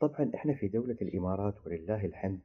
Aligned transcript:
طبعًا 0.00 0.30
إحنا 0.34 0.54
في 0.54 0.68
دولة 0.68 0.96
الإمارات 1.02 1.66
ولله 1.66 2.04
الحمد، 2.04 2.40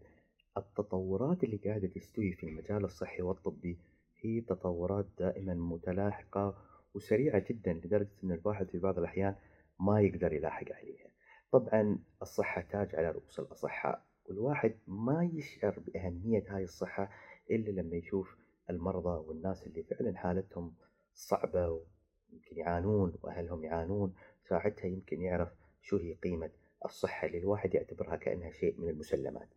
التطورات 0.57 1.44
اللي 1.44 1.58
قاعدة 1.58 1.88
تستوي 1.88 2.31
في 2.33 2.46
المجال 2.46 2.83
الصحي 2.85 3.21
والطبي 3.21 3.77
هي 4.21 4.42
تطورات 4.42 5.05
دائمًا 5.20 5.54
متلاحقة 5.54 6.56
وسريعة 6.94 7.44
جدًا 7.50 7.74
لدرجة 7.74 8.10
إن 8.24 8.32
الواحد 8.32 8.70
في 8.70 8.79
بعض 8.79 9.00
الأحيان 9.00 9.36
ما 9.79 10.02
يقدر 10.02 10.34
يلاحق 10.34 10.66
عليها. 10.72 11.08
طبعًا 11.52 12.00
الصحة 12.22 12.62
تاج 12.62 12.96
على 12.96 13.12
رؤوس 13.12 13.40
الأصحاء، 13.40 14.06
والواحد 14.26 14.76
ما 14.88 15.29
يشعر 15.33 15.79
بأهمية 15.79 16.44
هاي 16.49 16.63
الصحة 16.63 17.09
إلا 17.52 17.81
لما 17.81 17.95
يشوف 17.95 18.38
المرضى 18.70 19.27
والناس 19.27 19.68
اللي 19.68 19.84
فعلًا 19.84 20.18
حالتهم 20.18 20.73
صعبة 21.13 21.70
ويمكن 21.70 22.58
يعانون 22.58 23.13
وأهلهم 23.23 23.63
يعانون، 23.63 24.13
ساعتها 24.49 24.88
يمكن 24.88 25.22
يعرف 25.22 25.49
شو 25.81 25.98
هي 25.98 26.13
قيمة 26.13 26.49
الصحة 26.86 27.27
اللي 27.27 27.38
الواحد 27.38 27.73
يعتبرها 27.73 28.16
كأنها 28.16 28.52
شيء 28.52 28.76
من 28.81 28.90
المسلمات. 28.90 29.48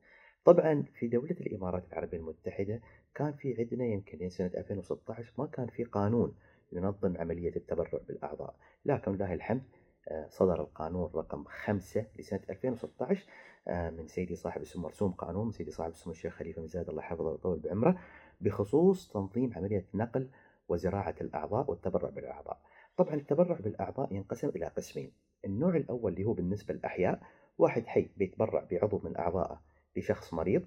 طبعًا 0.45 0.84
في 0.95 1.09
دولة 1.09 1.37
الإمارات 1.41 1.84
العربية 1.92 2.19
المتحدة 2.19 2.80
كان 3.15 3.32
في 3.32 3.55
عندنا 3.59 3.84
يمكن 3.84 4.28
سنة 4.28 4.51
2016 4.55 5.32
ما 5.38 5.46
كان 5.46 5.66
في 5.66 5.84
قانون 5.84 6.34
ينظم 6.73 7.16
عملية 7.16 7.56
التبرع 7.56 8.01
بالأعضاء، 8.09 8.56
لكن 8.84 9.10
ولله 9.10 9.34
الحمد 9.34 9.62
آه، 10.09 10.27
صدر 10.29 10.60
القانون 10.60 11.10
رقم 11.15 11.45
5 11.45 12.06
لسنة 12.18 12.41
2016 12.51 13.27
آه، 13.68 13.91
من 13.91 14.06
سيدي 14.06 14.34
صاحب 14.34 14.62
السمو 14.62 14.82
مرسوم 14.82 15.12
قانون 15.12 15.46
من 15.46 15.52
سيدي 15.52 15.70
صاحب 15.70 15.91
السمو 15.91 16.12
الشيخ 16.12 16.34
خليفة 16.34 16.60
بن 16.60 16.66
زايد 16.66 16.88
الله 16.88 17.02
يحفظه 17.02 17.30
ويطول 17.30 17.59
بعمره 17.59 17.98
بخصوص 18.41 19.09
تنظيم 19.09 19.52
عملية 19.56 19.87
نقل 19.95 20.29
وزراعة 20.68 21.15
الأعضاء 21.20 21.70
والتبرع 21.70 22.10
بالأعضاء. 22.10 22.60
طبعًا 22.96 23.15
التبرع 23.15 23.56
بالأعضاء 23.60 24.15
ينقسم 24.15 24.48
إلى 24.48 24.66
قسمين، 24.66 25.12
النوع 25.44 25.76
الأول 25.76 26.12
اللي 26.12 26.24
هو 26.24 26.32
بالنسبة 26.32 26.74
للأحياء، 26.74 27.20
واحد 27.58 27.86
حي 27.86 28.08
بيتبرع 28.16 28.66
بعضو 28.72 29.00
من 29.04 29.16
أعضائه 29.16 29.60
لشخص 29.96 30.34
مريض، 30.34 30.62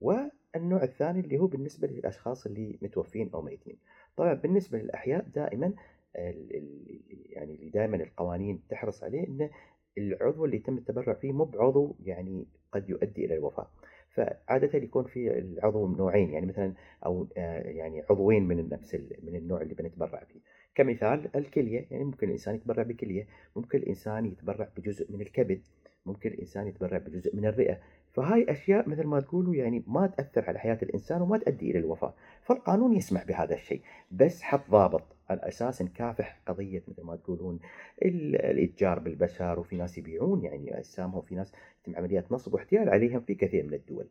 والنوع 0.00 0.82
الثاني 0.82 1.20
اللي 1.20 1.38
هو 1.38 1.46
بالنسبة 1.46 1.88
للأشخاص 1.88 2.46
اللي 2.46 2.78
متوفين 2.82 3.30
أو 3.34 3.42
ميتين. 3.42 3.76
طبعًا 4.16 4.34
بالنسبة 4.34 4.78
للأحياء 4.78 5.26
دائمًا 5.34 5.72
يعني 6.14 7.54
اللي 7.54 7.70
دائما 7.70 7.96
القوانين 7.96 8.62
تحرص 8.68 9.04
عليه 9.04 9.26
انه 9.26 9.50
العضو 9.98 10.44
اللي 10.44 10.56
يتم 10.56 10.78
التبرع 10.78 11.14
فيه 11.14 11.32
مو 11.32 11.44
بعضو 11.44 11.96
يعني 12.04 12.46
قد 12.72 12.90
يؤدي 12.90 13.24
إلى 13.24 13.34
الوفاة 13.34 13.66
فعادة 14.10 14.78
يكون 14.78 15.04
في 15.04 15.38
العضو 15.38 15.88
نوعين 15.88 16.30
يعني 16.30 16.46
مثلا 16.46 16.74
أو 17.06 17.26
آه، 17.36 17.62
يعني 17.62 18.02
عضوين 18.10 18.48
من 18.48 18.68
نفس 18.68 18.94
من 19.22 19.36
النوع 19.36 19.62
اللي 19.62 19.74
بنتبرع 19.74 20.24
فيه 20.24 20.40
كمثال 20.78 21.36
الكلية 21.36 21.86
يعني 21.90 22.04
ممكن 22.04 22.26
الإنسان 22.26 22.54
يتبرع 22.54 22.82
بكلية 22.82 23.26
ممكن 23.56 23.78
الإنسان 23.78 24.26
يتبرع 24.26 24.68
بجزء 24.76 25.12
من 25.12 25.20
الكبد 25.20 25.60
ممكن 26.06 26.30
الإنسان 26.30 26.66
يتبرع 26.66 26.98
بجزء 26.98 27.36
من 27.36 27.46
الرئة. 27.46 27.78
فهاي 28.12 28.50
أشياء 28.50 28.88
مثل 28.88 29.04
ما 29.06 29.20
تقولوا 29.20 29.54
يعني 29.54 29.82
ما 29.86 30.06
تأثر 30.06 30.44
على 30.48 30.58
حياة 30.58 30.78
الإنسان 30.82 31.22
وما 31.22 31.38
تؤدي 31.38 31.70
إلى 31.70 31.78
الوفاة. 31.78 32.14
فالقانون 32.42 32.96
يسمح 32.96 33.24
بهذا 33.24 33.54
الشيء. 33.54 33.80
بس 34.10 34.42
حط 34.42 34.70
ضابط. 34.70 35.16
على 35.30 35.40
أساس 35.42 35.82
نكافح 35.82 36.40
قضية 36.46 36.82
مثل 36.88 37.02
ما 37.02 37.16
تقولون 37.16 37.58
ال- 38.02 38.36
الإتجار 38.36 38.98
بالبشر 38.98 39.60
وفي 39.60 39.76
ناس 39.76 39.98
يبيعون 39.98 40.44
يعني 40.44 40.78
أجسامهم 40.78 41.22
في 41.22 41.34
ناس 41.34 41.52
يتم 41.82 41.96
عمليات 41.96 42.32
نصب 42.32 42.54
واحتيال 42.54 42.88
عليهم 42.88 43.20
في 43.20 43.34
كثير 43.34 43.66
من 43.66 43.74
الدول. 43.74 44.06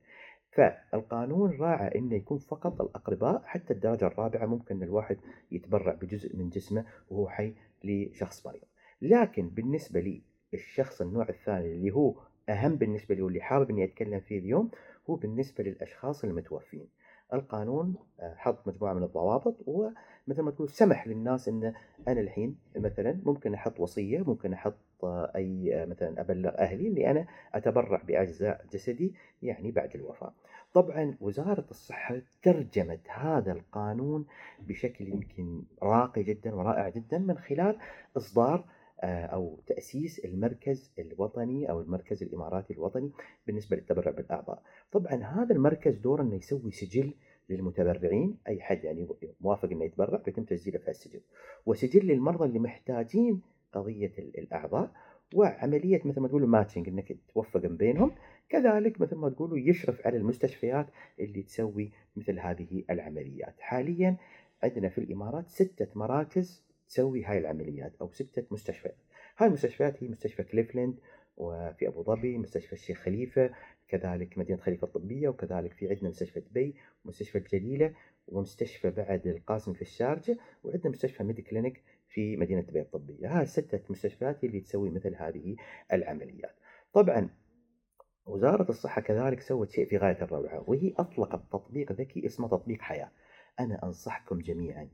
فالقانون 0.58 1.58
راعى 1.60 1.96
إنه 1.96 2.16
يكون 2.16 2.38
فقط 2.38 2.82
الأقرباء 2.82 3.42
حتى 3.46 3.74
الدرجة 3.74 4.08
الرابعة 4.08 4.46
ممكن 4.46 4.84
الواحد 4.84 5.18
يتبرع 5.52 5.94
بجزء 5.94 6.36
من 6.36 6.50
جسمه 6.50 6.86
وهو 7.10 7.30
حي 7.30 7.54
لشخص 7.84 8.48
مريض. 8.48 8.62
لكن 9.02 9.50
بالنسبة 9.50 10.00
لي 10.00 10.22
الشخص 10.54 11.02
النوع 11.02 11.30
الثاني 11.30 11.74
اللي 11.74 11.92
هو 11.92 12.16
أهم 12.50 12.76
بالنسبة 12.76 13.16
لي 13.16 13.22
واللي 13.22 13.42
حابب 13.42 13.70
إني 13.70 13.84
أتكلم 13.84 14.20
فيه 14.20 14.40
اليوم 14.40 14.72
هو 15.10 15.16
بالنسبة 15.16 15.64
للأشخاص 15.64 16.24
المتوفين. 16.24 16.88
القانون 17.34 17.96
آه، 18.20 18.34
حط 18.36 18.68
مجموعة 18.68 18.94
من 18.94 19.04
الضوابط 19.04 19.56
ومثل 19.68 20.42
ما 20.42 20.52
تقول 20.52 20.70
سمح 20.70 21.08
للناس 21.08 21.48
إن 21.48 21.74
أنا 22.08 22.22
الحين 22.22 22.58
مثلا 22.76 23.20
ممكن 23.26 23.54
أحط 23.54 23.80
وصية 23.80 24.20
ممكن 24.20 24.54
أحط 24.54 24.76
آه، 25.04 25.32
أي 25.36 25.82
آه، 25.82 25.86
مثلا 25.86 26.22
أبلغ 26.22 26.52
أهلي 26.58 26.88
إني 26.88 27.12
أنا 27.12 27.28
أتبرع 27.54 28.02
بأجزاء 28.08 28.66
جسدي 28.74 29.14
يعني 29.42 29.72
بعد 29.72 29.96
الوفاة. 29.96 30.34
طبعا 30.74 31.18
وزارة 31.22 31.66
الصحة 31.72 32.22
ترجمت 32.44 33.10
هذا 33.10 33.52
القانون 33.52 34.26
بشكل 34.60 35.08
يمكن 35.08 35.64
راقي 35.84 36.24
جدا 36.24 36.56
ورائع 36.56 36.90
جدا 36.90 37.18
من 37.18 37.38
خلال 37.38 37.78
إصدار 38.18 38.66
أو 39.04 39.60
تأسيس 39.68 40.20
المركز 40.26 40.92
الوطني 41.00 41.70
أو 41.70 41.82
المركز 41.82 42.24
الإماراتي 42.24 42.74
الوطني 42.74 43.12
بالنسبة 43.48 43.76
للتبرع 43.78 44.12
بالأعضاء. 44.12 44.64
طبعا 44.92 45.14
هذا 45.24 45.56
المركز 45.56 45.98
دوره 45.98 46.22
إنه 46.22 46.36
يسوي 46.36 46.72
سجل 46.72 47.14
للمتبرعين 47.50 48.38
أي 48.48 48.62
حد 48.62 48.84
يعني 48.84 49.08
موافق 49.42 49.70
إنه 49.70 49.86
يتبرع 49.86 50.18
بيتم 50.26 50.44
تسجيله 50.44 50.80
في 50.80 50.88
السجل 50.92 51.22
وسجل 51.66 52.08
للمرضى 52.08 52.46
اللي 52.46 52.60
محتاجين 52.60 53.42
قضية 53.74 54.12
ال- 54.20 54.38
الأعضاء 54.40 54.92
وعملية 55.34 56.02
مثل 56.06 56.20
ما 56.22 56.28
تقولوا 56.28 56.48
matching 56.48 56.88
إنك 56.88 57.18
توفق 57.34 57.60
بينهم. 57.60 58.12
كذلك 58.50 59.02
مثل 59.02 59.16
ما 59.16 59.30
تقولوا 59.30 59.58
يشرف 59.58 60.08
على 60.08 60.18
المستشفيات 60.18 60.88
اللي 61.20 61.42
تسوي 61.44 61.92
مثل 62.16 62.40
هذه 62.40 62.84
العمليات. 62.90 63.56
حاليا 63.60 64.18
عندنا 64.64 64.90
في 64.90 64.98
الإمارات 64.98 65.50
ستة 65.50 65.88
مراكز 65.96 66.67
تسوي 66.88 67.26
هاي 67.26 67.38
العمليات 67.38 67.96
أو 68.02 68.12
سته 68.12 68.44
مستشفيات 68.52 68.98
هاي 69.38 69.48
المستشفيات 69.48 70.04
هي 70.04 70.08
مستشفى 70.08 70.44
كليفلاند 70.44 71.00
وفي 71.38 71.88
أبو 71.88 72.04
ظبي 72.04 72.38
مستشفى 72.38 72.74
الشيخ 72.74 72.98
خليفة 72.98 73.52
كذلك 73.88 74.38
مدينة 74.38 74.60
خليفة 74.60 74.88
الطبية 74.88 75.30
وكذلك 75.30 75.74
في 75.74 75.90
عندنا 75.90 76.10
مستشفى 76.10 76.40
دبي 76.40 76.76
ومستشفى 77.06 77.38
الجليلة 77.38 77.94
ومستشفى 78.28 78.90
القاسمي 78.90 79.74
في 79.74 79.82
الشارجة 79.82 80.38
وعندنا 80.64 80.90
مستشفى 80.90 81.24
ميدي 81.24 81.42
كلينيك 81.42 81.84
في 82.10 82.38
مدينة 82.38 82.62
دبي 82.62 82.82
الطبية. 82.82 83.40
هاي 83.40 83.46
ستة 83.46 83.82
مستشفيات 83.90 84.44
اللي 84.44 84.60
تسوي 84.60 84.90
مثل 84.90 85.16
هذه 85.16 85.56
العمليات. 85.94 86.56
طبعا 86.94 87.30
وزارة 88.26 88.70
الصحة 88.70 89.02
كذلك 89.02 89.42
سوت 89.42 89.70
شيء 89.70 89.90
في 89.90 89.98
غاية 89.98 90.22
الروعة 90.22 90.70
وهي 90.70 90.94
أطلقت 90.98 91.42
تطبيق 91.52 91.92
ذكي 91.92 92.26
اسمه 92.26 92.48
تطبيق 92.48 92.82
حياة. 92.82 93.12
أنا 93.60 93.84
أنصحكم 93.84 94.40
جميعا 94.40 94.90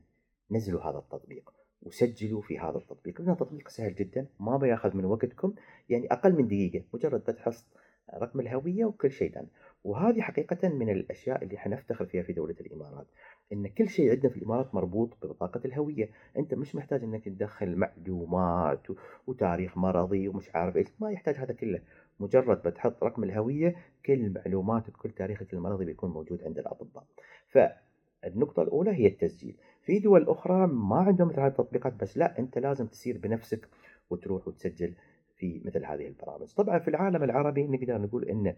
نزلوا 0.50 0.82
هذا 0.82 0.98
التطبيق. 0.98 1.63
وسجلوا 1.84 2.42
في 2.42 2.58
هذا 2.58 2.78
التطبيق. 2.78 3.20
لأنه 3.20 3.34
تطبيق 3.34 3.68
سهل 3.68 3.94
جدا 3.94 4.26
ما 4.40 4.56
بياخذ 4.56 4.96
من 4.96 5.04
وقتكم 5.04 5.54
يعني 5.88 6.12
أقل 6.12 6.32
من 6.32 6.46
دقيقة 6.46 6.84
مجرد 6.94 7.20
بتحط 7.20 7.68
رقم 8.14 8.40
الهوية 8.40 8.84
وكل 8.84 9.10
شيء 9.10 9.32
ثاني 9.32 9.48
وهذه 9.84 10.20
حقيقة 10.20 10.68
من 10.68 10.90
الأشياء 10.90 11.44
اللي 11.44 11.58
حنفتخر 11.58 12.06
فيها 12.06 12.22
في 12.22 12.32
دولة 12.32 12.54
الإمارات 12.60 13.06
إن 13.52 13.66
كل 13.66 13.88
شيء 13.88 14.10
عندنا 14.10 14.32
في 14.32 14.36
الإمارات 14.36 14.74
مربوط 14.74 15.16
ببطاقة 15.22 15.60
الهوية. 15.64 16.10
أنت 16.36 16.54
مش 16.54 16.74
محتاج 16.74 17.02
إنك 17.02 17.24
تدخل 17.24 17.76
معلومات 17.76 18.86
وتاريخ 19.26 19.78
مرضي 19.78 20.28
ومش 20.28 20.54
عارف 20.54 20.76
إيش 20.76 20.88
ما 21.00 21.10
يحتاج 21.10 21.34
هذا 21.34 21.52
كله. 21.52 21.80
مجرد 22.20 22.62
بتحط 22.62 23.04
رقم 23.04 23.24
الهوية 23.24 23.76
كل 24.06 24.30
معلوماتك 24.30 24.92
كل 24.92 25.10
تاريخك 25.10 25.54
المرضي 25.54 25.84
بيكون 25.84 26.10
موجود 26.10 26.42
عند 26.44 26.58
الأطباء. 26.58 27.04
فالنقطة 27.48 28.62
الأولى 28.62 28.90
هي 28.90 29.06
التسجيل. 29.06 29.56
في 29.84 29.98
دول 29.98 30.28
أخرى 30.28 30.66
ما 30.66 30.96
عندهم 30.96 31.28
مثل 31.28 31.40
هذه 31.40 31.50
التطبيقات 31.50 31.92
بس 31.92 32.18
لا 32.18 32.38
أنت 32.38 32.58
لازم 32.58 32.86
تسير 32.86 33.18
بنفسك 33.18 33.68
وتروح 34.10 34.48
وتسجل 34.48 34.94
في 35.36 35.60
مثل 35.64 35.84
هذه 35.84 36.06
البرامج. 36.06 36.54
طبعا 36.54 36.78
في 36.78 36.88
العالم 36.88 37.22
العربي 37.22 37.66
نقدر 37.66 37.98
نقول 37.98 38.24
أن 38.24 38.54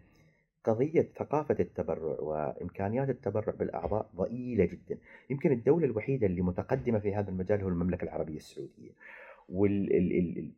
قضية 0.64 1.08
ثقافة 1.16 1.56
التبرع 1.60 2.20
وإمكانيات 2.20 3.08
التبرع 3.08 3.54
بالأعضاء 3.54 4.10
ضئيلة 4.16 4.64
جدا. 4.64 4.98
يمكن 5.30 5.52
الدولة 5.52 5.86
الوحيدة 5.86 6.26
اللي 6.26 6.42
متقدمة 6.42 6.98
في 6.98 7.14
هذا 7.14 7.30
المجال 7.30 7.62
هو 7.62 7.68
المملكة 7.68 8.04
العربية 8.04 8.36
السعودية. 8.36 8.90
والفهم 9.48 10.50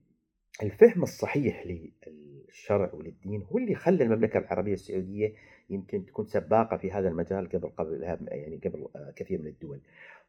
الصحيح 1.02 1.66
للشرع 1.66 2.94
وللدين 2.94 3.42
هو 3.42 3.58
اللي 3.58 3.74
خلى 3.74 4.04
المملكة 4.04 4.38
العربية 4.38 4.72
السعودية 4.72 5.32
يمكن 5.70 6.06
تكون 6.06 6.26
سباقة 6.26 6.76
في 6.76 6.92
هذا 6.92 7.08
المجال 7.08 7.48
قبل 7.48 7.68
قبل 7.68 8.02
يعني 8.28 8.60
قبل 8.64 8.88
كثير 9.16 9.42
من 9.42 9.46
الدول. 9.46 9.80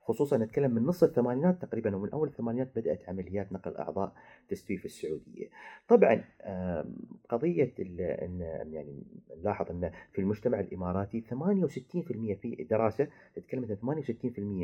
خصوصا 0.09 0.37
نتكلم 0.37 0.71
من 0.71 0.83
نص 0.83 1.03
الثمانينات 1.03 1.61
تقريبا 1.61 1.95
ومن 1.95 2.09
أول 2.09 2.27
الثمانينات 2.27 2.71
بدأت 2.75 3.09
عمليات 3.09 3.53
نقل 3.53 3.75
أعضاء 3.77 4.13
تستوي 4.49 4.77
في 4.77 4.85
السعودية. 4.85 5.49
طبعا 5.87 6.23
قضية 7.29 7.73
إن 7.79 8.39
يعني 8.71 9.03
نلاحظ 9.37 9.71
إن 9.71 9.91
في 10.11 10.21
المجتمع 10.21 10.59
الإماراتي 10.59 11.21
68% 11.21 12.33
في 12.41 12.67
دراسة 12.69 13.07
تتكلم 13.35 13.77
عن 13.83 14.03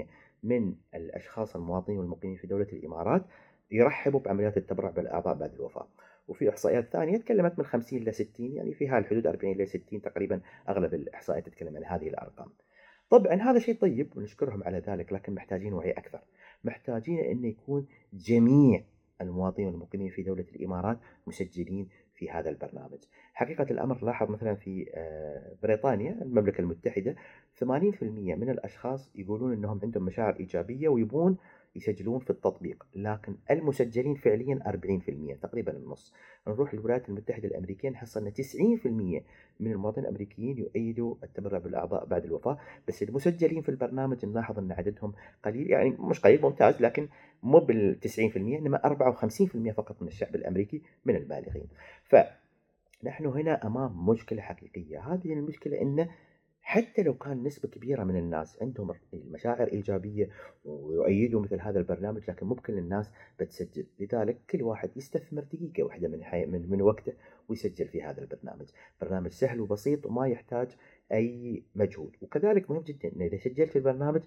68% 0.04 0.08
من 0.44 0.76
الأشخاص 0.96 1.56
المواطنين 1.56 2.00
والمقيمين 2.00 2.38
في 2.38 2.48
دولة 2.48 2.68
الإمارات 2.74 3.26
يرحبوا 3.72 4.20
بعمليات 4.20 4.58
التبرع 4.58 4.90
بالأعضاء 4.90 5.36
بعد 5.36 5.54
الوفاة. 5.54 5.88
وفي 6.28 6.50
إحصائيات 6.50 6.90
ثانية 6.90 7.18
تكلمت 7.18 7.60
من 7.60 7.66
50 7.66 8.02
إلى 8.02 8.12
60 8.12 8.54
يعني 8.56 8.74
في 8.74 8.88
هاي 8.88 9.00
الحدود 9.00 9.28
40 9.28 9.54
إلى 9.54 9.66
60 9.66 10.02
تقريبا 10.02 10.42
أغلب 10.70 10.94
الإحصائيات 10.94 11.46
تتكلم 11.46 11.78
عن 11.78 11.84
هذه 11.84 12.08
الأرقام. 12.08 12.48
طبعا 13.10 13.34
هذا 13.34 13.60
شيء 13.60 13.76
طيب 13.76 14.18
ونشكرهم 14.18 14.64
على 14.64 14.80
ذلك 14.80 15.14
لكن 15.14 15.34
محتاجين 15.34 15.74
وعي 15.74 15.92
أكثر. 15.92 16.22
محتاجين 16.64 17.20
انه 17.20 17.48
يكون 17.48 17.88
جميع 18.14 18.84
المواطنين 19.22 19.68
والمقيمين 19.68 20.10
في 20.10 20.24
دولة 20.24 20.46
الإمارات 20.56 21.00
مسجلين 21.28 21.90
في 22.16 22.30
هذا 22.30 22.50
البرنامج 22.50 23.00
حقيقة 23.34 23.64
الأمر 23.64 24.06
لاحظ 24.06 24.30
مثلا 24.30 24.56
في 24.56 24.86
آه، 24.94 25.56
بريطانيا 25.64 26.22
المملكة 26.22 26.62
المتحدة 26.62 27.16
80% 27.60 27.66
من 28.36 28.50
الأشخاص 28.50 29.12
يقولون 29.16 29.54
أنهم 29.54 29.80
عندهم 29.84 30.04
مشاعر 30.06 30.36
إيجابية 30.40 30.88
ويبون 30.90 31.38
يسجلون 31.76 32.20
في 32.20 32.30
التطبيق 32.30 32.86
لكن 32.96 33.36
المسجلين 33.52 34.16
فعليا 34.16 34.60
40% 34.66 35.42
تقريبا 35.42 35.78
النص. 35.78 36.14
نروح 36.48 36.74
للولايات 36.74 37.10
المتحدة 37.10 37.48
الأمريكية 37.48 37.90
نحصل 37.90 38.26
أن 38.26 38.34
90% 38.34 39.24
من 39.60 39.72
المواطنين 39.72 40.06
الأمريكيين 40.06 40.58
يؤيدوا 40.58 41.16
التبرع 41.24 41.58
بالأعضاء 41.58 42.06
بعد 42.06 42.26
الوفاة. 42.26 42.58
بس 42.88 43.04
المسجلين 43.04 43.62
في 43.62 43.70
البرنامج 43.70 44.26
نلاحظ 44.26 44.60
أن 44.60 44.72
عددهم 44.72 45.14
قليل 45.44 45.72
يعني 45.72 45.90
مش 45.90 46.20
قليل 46.20 46.42
ممتاز 46.42 46.82
لكن 46.82 47.08
مو 47.44 47.60
بال 47.60 48.00
90% 48.00 48.38
إنما 48.38 48.78
54% 48.78 49.72
فقط 49.72 50.02
من 50.02 50.08
الشعب 50.08 50.36
الأمريكي 50.36 50.82
من 51.06 51.16
البالغين. 51.16 51.68
فنحن 52.04 53.26
هنا 53.26 53.68
أمام 53.68 54.10
مشكلة 54.10 54.42
حقيقية. 54.42 55.14
هذه 55.14 55.34
المشكلة 55.34 55.82
أن 55.82 56.08
حتى 56.68 57.04
لو 57.04 57.14
كان 57.14 57.44
نسبة 57.44 57.70
كبيرة 57.70 58.04
من 58.04 58.16
الناس 58.18 58.62
عندهم 58.62 58.94
المشاعر 59.14 59.68
إيجابية 59.68 60.30
ويؤيدوا 60.66 61.42
مثل 61.42 61.62
هذا 61.62 61.80
البرنامج 61.80 62.30
لكن 62.30 62.46
مو 62.46 62.56
كل 62.56 62.78
الناس 62.78 63.12
بتسجل. 63.40 63.86
لذلك 64.00 64.38
كل 64.50 64.64
واحد 64.64 64.90
يستثمر 64.96 65.44
دقيقة 65.44 65.84
واحدة 65.84 66.08
من, 66.08 66.24
حي... 66.24 66.46
من 66.46 66.70
من 66.70 66.82
وقته 66.82 67.14
ويسجل 67.50 67.88
في 67.88 68.04
هذا 68.04 68.22
البرنامج. 68.22 68.66
برنامج 69.02 69.32
سهل 69.32 69.62
وبسيط 69.62 70.06
وما 70.06 70.28
يحتاج 70.28 70.68
أي 71.12 71.64
مجهود. 71.76 72.16
وكذلك 72.22 72.72
مهم 72.72 72.82
جدا 72.82 73.26
إذا 73.26 73.38
سجلت 73.38 73.70
في 73.70 73.76
البرنامج 73.76 74.22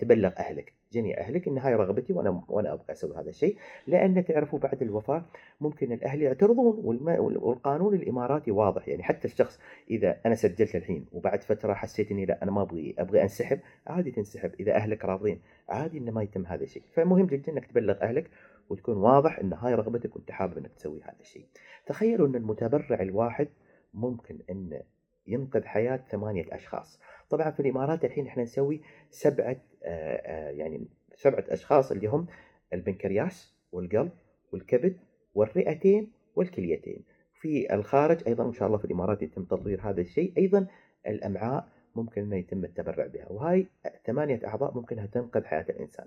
تبلغ 0.00 0.32
أهلك 0.38 0.72
جميع 0.92 1.18
أهلك 1.18 1.48
إن 1.48 1.58
هاي 1.58 1.74
رغبتي 1.74 2.12
وأنا 2.12 2.42
وأنا 2.48 2.72
أبغى 2.72 2.84
أسوي 2.90 3.16
هذا 3.16 3.28
الشيء. 3.28 3.56
لأن 3.86 4.24
تعرفوا 4.24 4.58
بعد 4.58 4.82
الوفاة 4.82 5.24
ممكن 5.60 5.92
الأهل 5.92 6.22
يعترضون 6.22 6.80
والقانون 7.18 7.94
الإماراتي 7.94 8.50
واضح. 8.50 8.88
يعني 8.88 9.02
حتى 9.02 9.28
الشخص 9.28 9.60
إذا 9.90 10.20
أنا 10.26 10.34
سجلت 10.34 10.76
الحين 10.76 11.06
وبعد 11.12 11.42
فترة 11.42 11.74
حسيت 11.74 12.10
إني 12.10 12.26
لا 12.26 12.42
أنا 12.42 12.50
ما 12.50 12.62
أبغي 12.62 12.94
أبغي 12.98 13.22
أنسحب 13.22 13.60
عادي 13.86 14.10
تنسحب. 14.10 14.52
إذا 14.60 14.74
أهلك 14.74 15.04
راضين 15.04 15.40
عادي 15.68 15.98
إنه 15.98 16.12
ما 16.12 16.22
يتم 16.22 16.46
هذا 16.46 16.62
الشيء. 16.62 16.82
فمهم 16.92 17.26
جدا 17.26 17.52
إنك 17.52 17.66
تبلغ 17.66 18.02
أهلك 18.02 18.30
وتكون 18.70 18.96
واضح 18.96 19.38
إن 19.38 19.52
هاي 19.52 19.74
رغبتك 19.74 20.16
وأنت 20.16 20.30
حابب 20.30 20.58
إنك 20.58 20.72
تسوي 20.72 21.00
هذا 21.02 21.20
الشيء. 21.20 21.46
تخيلوا 21.86 22.28
إن 22.28 22.34
المتبرع 22.34 23.02
الواحد 23.02 23.48
ممكن 23.94 24.38
انه 24.50 24.82
ينقذ 25.26 25.64
حياة 25.64 25.96
ثمانية 25.96 26.44
أشخاص. 26.52 27.00
طبعا 27.30 27.50
في 27.50 27.60
الإمارات 27.60 28.04
الحين 28.04 28.26
إحنا 28.26 28.42
نسوي 28.42 28.80
سبعة 29.10 29.56
آه، 29.84 30.16
آه، 30.16 30.50
يعني 30.50 30.88
سبعة 31.14 31.44
أشخاص 31.48 31.92
اللي 31.92 32.06
هم 32.06 32.26
البنكرياس 32.72 33.54
والقلب 33.72 34.10
والكبد 34.52 34.96
والرئتين 35.34 36.12
والكليتين. 36.36 37.04
في 37.40 37.74
الخارج 37.74 38.22
أيضا 38.26 38.44
إن 38.46 38.52
شاء 38.52 38.66
الله 38.66 38.78
في 38.78 38.84
الإمارات 38.84 39.22
يتم 39.22 39.44
تطوير 39.44 39.80
هذا 39.82 40.00
الشيء. 40.00 40.32
أيضا 40.38 40.66
الأمعاء 41.06 41.68
ممكن 41.96 42.22
إنه 42.22 42.36
يتم 42.36 42.64
التبرع 42.64 43.06
بها. 43.06 43.32
وهاي 43.32 43.66
ثمانية 44.06 44.40
أعضاء 44.46 44.74
ممكن 44.74 44.96
انها 44.98 45.06
تنقذ 45.06 45.44
حياة 45.44 45.66
الإنسان. 45.70 46.06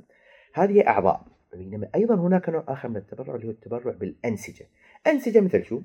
هذه 0.54 0.88
أعضاء 0.88 1.26
بينما 1.54 1.90
أيضا 1.96 2.16
هناك 2.16 2.50
نوع 2.50 2.64
آخر 2.68 2.90
من 2.90 2.98
التبرع 2.98 3.36
اللي 3.36 3.48
هو 3.48 3.52
التبرع 3.52 3.94
بالأنسجة. 3.94 4.68
أنسجة 5.08 5.40
مثل 5.40 5.64
شو؟ 5.64 5.82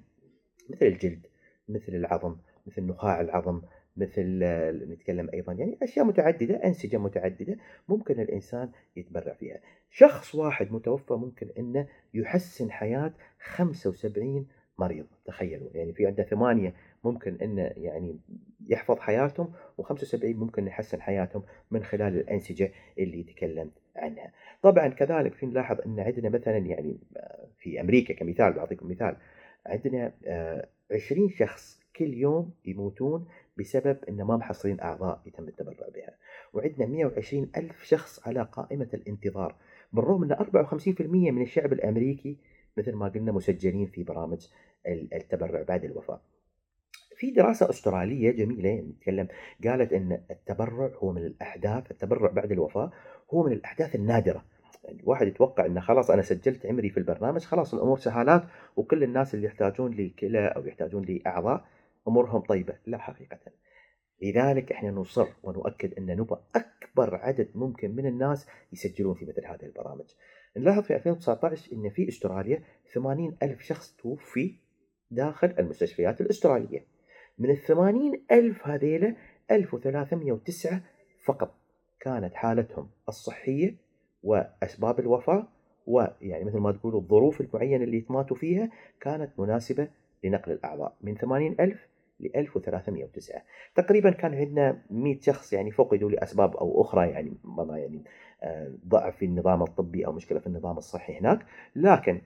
مثل 0.71 0.87
الجلد 0.87 1.27
مثل 1.69 1.95
العظم 1.95 2.37
مثل 2.67 2.83
نخاع 2.87 3.21
العظم 3.21 3.63
مثل 3.97 4.39
نتكلم 4.89 5.31
أيضا 5.35 5.53
يعني 5.53 5.79
أشياء 5.83 6.05
متعددة 6.05 6.65
أنسجة 6.65 6.97
متعددة 6.97 7.57
ممكن 7.89 8.21
الإنسان 8.21 8.71
يتبرع 8.97 9.35
فيها. 9.35 9.61
شخص 9.91 10.35
واحد 10.35 10.73
متوفى 10.73 11.15
ممكن 11.15 11.49
إنه 11.59 11.87
يحسن 12.15 12.71
حياة 12.71 13.13
75 13.39 14.47
مريض 14.79 15.07
تخيلوا 15.25 15.69
يعني 15.75 15.93
في 15.93 16.07
عندنا 16.07 16.27
ثمانية 16.27 16.75
ممكن 17.05 17.39
إنه 17.43 17.63
يعني 17.77 18.19
يحفظ 18.69 18.99
حياتهم 18.99 19.53
و75 19.81 20.25
ممكن 20.25 20.67
يحسن 20.67 21.03
حياتهم 21.03 21.43
من 21.71 21.83
خلال 21.85 22.17
الأنسجة 22.17 22.73
اللي 22.99 23.23
تكلمت 23.23 23.73
عنها. 23.97 24.33
طبعا 24.63 24.89
كذلك 24.89 25.35
في 25.35 25.47
نلاحظ 25.47 25.81
إن 25.81 26.01
عندنا 26.01 26.29
مثلا 26.29 26.59
يعني 26.59 26.99
في 27.59 27.81
أمريكا 27.81 28.15
كمثال 28.15 28.53
بعطيكم 28.53 28.91
مثال 28.91 29.17
عندنا 29.67 30.13
20 30.91 31.25
آه، 31.25 31.37
شخص 31.37 31.82
كل 31.97 32.15
يوم 32.15 32.55
يموتون 32.65 33.29
بسبب 33.59 33.99
أن 34.09 34.23
ما 34.23 34.37
محصلين 34.37 34.81
أعضاء 34.81 35.23
يتم 35.27 35.49
التبرع 35.49 35.89
بها. 35.95 36.17
وعندنا 36.53 36.87
120 36.87 37.51
ألف 37.57 37.83
شخص 37.83 38.29
على 38.29 38.43
قائمة 38.53 38.89
الانتظار 38.95 39.57
بالرغم 39.93 40.25
أن 40.25 40.33
54% 40.33 41.01
من 41.31 41.43
الشعب 41.43 41.73
الأمريكي 41.73 42.39
مثل 42.77 42.93
ما 42.93 43.09
قلنا 43.09 43.33
مسجلين 43.33 43.87
في 43.87 44.03
برامج 44.03 44.47
التبرع 45.13 45.63
بعد 45.63 45.85
الوفاة. 45.85 46.21
في 47.17 47.31
دراسة 47.31 47.71
أسترالية 47.71 48.31
جميلة 48.31 48.75
نتكلم 48.75 49.29
قالت 49.65 49.93
أن 49.93 50.23
التبرع 50.31 50.91
هو 50.97 51.13
من 51.13 51.23
الأحداث 51.27 51.91
التبرع 51.91 52.31
بعد 52.31 52.53
الوفاة 52.53 52.91
هو 53.31 53.43
من 53.47 53.53
الأحداث 53.53 53.95
النادرة. 53.95 54.45
الواحد 54.89 55.27
يتوقع 55.27 55.67
إنه 55.67 55.81
خلاص 55.81 56.11
أنا 56.11 56.23
سجلت 56.23 56.67
عمري 56.67 56.91
في 56.91 56.97
البرنامج 56.97 57.41
خلاص 57.41 57.75
الأمور 57.75 57.99
سهالات 57.99 58.43
وكل 58.77 59.03
الناس 59.03 59.35
اللي 59.35 59.47
يحتاجون 59.47 59.91
لي 59.91 60.09
كلى 60.09 60.47
أو 60.47 60.67
يحتاجون 60.67 61.03
لي 61.03 61.23
اعضاء 61.27 61.65
أمورهم 62.09 62.41
طيبة 62.41 62.79
لا 62.87 62.99
حقيقة 62.99 63.39
لذلك 64.23 64.73
إحنا 64.73 64.91
نصر 64.91 65.27
ونؤكد 65.43 65.95
أن 65.95 66.07
نبغى 66.07 66.41
أكبر 66.57 67.15
عدد 67.15 67.49
ممكن 67.55 67.95
من 67.97 68.07
الناس 68.07 68.47
يسجلون 68.73 69.15
في 69.15 69.25
مثل 69.25 69.47
هذه 69.47 69.65
البرامج. 69.65 70.05
نلاحظ 70.57 70.83
في 70.83 70.97
2019 70.97 71.73
إن 71.73 71.91
في 71.91 72.09
أستراليا 72.09 72.63
80 72.95 73.37
ألف 73.43 73.63
شخص 73.63 73.97
توفي 73.97 74.55
داخل 75.11 75.55
المستشفيات 75.59 76.21
الأسترالية. 76.21 76.87
من 77.39 77.51
ال 77.51 77.57
80 77.57 78.23
ألف 78.33 78.67
هذيله 78.67 79.17
1309 79.51 80.81
فقط 81.25 81.55
كانت 82.01 82.35
حالتهم 82.35 82.91
الصحية 83.09 83.77
وأسباب 84.23 85.01
الوفاة 85.01 85.49
ويعني 85.87 86.45
مثل 86.45 86.59
ما 86.59 86.73
تقولوا 86.73 87.01
الظروف 87.01 87.41
المعينة 87.41 87.85
اللي 87.85 88.05
ماتوا 88.11 88.37
فيها 88.37 88.71
كانت 89.01 89.41
مناسبة 89.41 89.89
لنقل 90.25 90.53
الأعضاء 90.53 90.97
من 91.01 91.17
80 91.17 91.57
ألف 91.61 91.92
ل 92.23 92.37
1309 92.37 93.43
تقريبا 93.75 94.11
كان 94.11 94.35
عندنا 94.35 94.83
100 94.91 95.21
شخص 95.21 95.53
يعني 95.53 95.71
فقدوا 95.71 96.11
لأسباب 96.11 96.57
أو 96.57 96.83
أخرى 96.83 97.11
يعني 97.11 97.37
ما 97.45 97.79
يعني 97.79 98.05
آه، 98.43 98.73
ضعف 98.89 99.17
في 99.17 99.25
النظام 99.25 99.63
الطبي 99.63 100.07
أو 100.07 100.13
مشكلة 100.13 100.39
في 100.39 100.47
النظام 100.47 100.79
الصحي 100.79 101.19
هناك. 101.19 101.47
لكن 101.77 102.21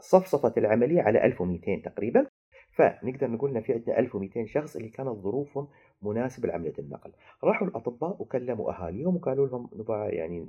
صفصفت 0.00 0.58
العملية 0.58 1.02
على 1.02 1.24
1200 1.24 1.82
تقريبا. 1.82 2.26
فنقدر 2.72 3.30
نقول 3.30 3.56
إن 3.56 3.62
في 3.62 3.72
عندنا 3.72 3.98
1200 3.98 4.46
شخص 4.46 4.76
اللي 4.76 4.88
كانت 4.88 5.08
ظروفهم 5.08 5.68
مناسبة 6.02 6.48
لعملية 6.48 6.72
النقل. 6.78 7.12
راحوا 7.44 7.66
الأطباء 7.66 8.22
وكلموا 8.22 8.72
أهاليهم 8.72 9.16
وقالوا 9.16 9.46
لهم 9.48 9.68
نبغى 9.76 10.08
يعني 10.08 10.46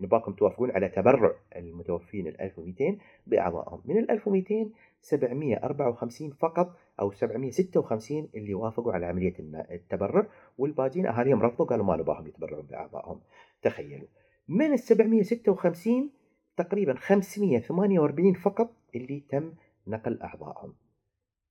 نبغاكم 0.00 0.32
توافقون 0.32 0.70
على 0.70 0.88
تبرع 0.88 1.32
المتوفين 1.56 2.26
ال 2.26 2.40
1200 2.40 2.98
بأعضائهم. 3.26 3.80
من 3.84 3.98
ال 3.98 4.10
1200 4.10 4.70
754 5.04 6.30
فقط 6.30 6.76
أو 7.00 7.12
756 7.12 8.28
اللي 8.34 8.54
وافقوا 8.54 8.92
على 8.92 9.06
عملية 9.06 9.34
التبرع 9.70 10.26
والباقيين 10.58 11.06
أهاليهم 11.06 11.42
رفضوا 11.42 11.66
قالوا 11.66 11.84
ما 11.84 11.96
نبغاهم 11.96 12.26
يتبرعون 12.26 12.66
بأعضائهم. 12.66 13.20
تخيلوا. 13.62 14.08
من 14.48 14.72
ال 14.72 14.78
756 14.78 16.10
تقريبا 16.56 16.94
548 16.94 18.34
فقط 18.34 18.70
اللي 18.94 19.24
تم 19.28 19.52
نقل 19.86 20.22
أعضائهم. 20.22 20.74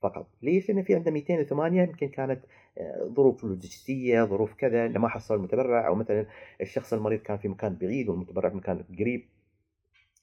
فقط. 0.01 0.27
ليش؟ 0.41 0.69
لأن 0.69 0.83
في 0.83 0.95
عندنا 0.95 1.13
208 1.13 1.81
يمكن 1.81 2.07
كانت 2.07 2.45
آه، 2.77 3.11
ظروف 3.15 3.43
لوجستية 3.43 4.23
ظروف 4.23 4.53
كذا 4.53 4.87
ما 4.87 5.07
حصل 5.07 5.35
المتبرع 5.35 5.87
أو 5.87 5.95
مثلا 5.95 6.25
الشخص 6.61 6.93
المريض 6.93 7.19
كان 7.19 7.37
في 7.37 7.47
مكان 7.47 7.75
بعيد 7.75 8.09
والمتبرع 8.09 8.49
في 8.49 8.55
مكان 8.55 8.83
قريب. 8.99 9.29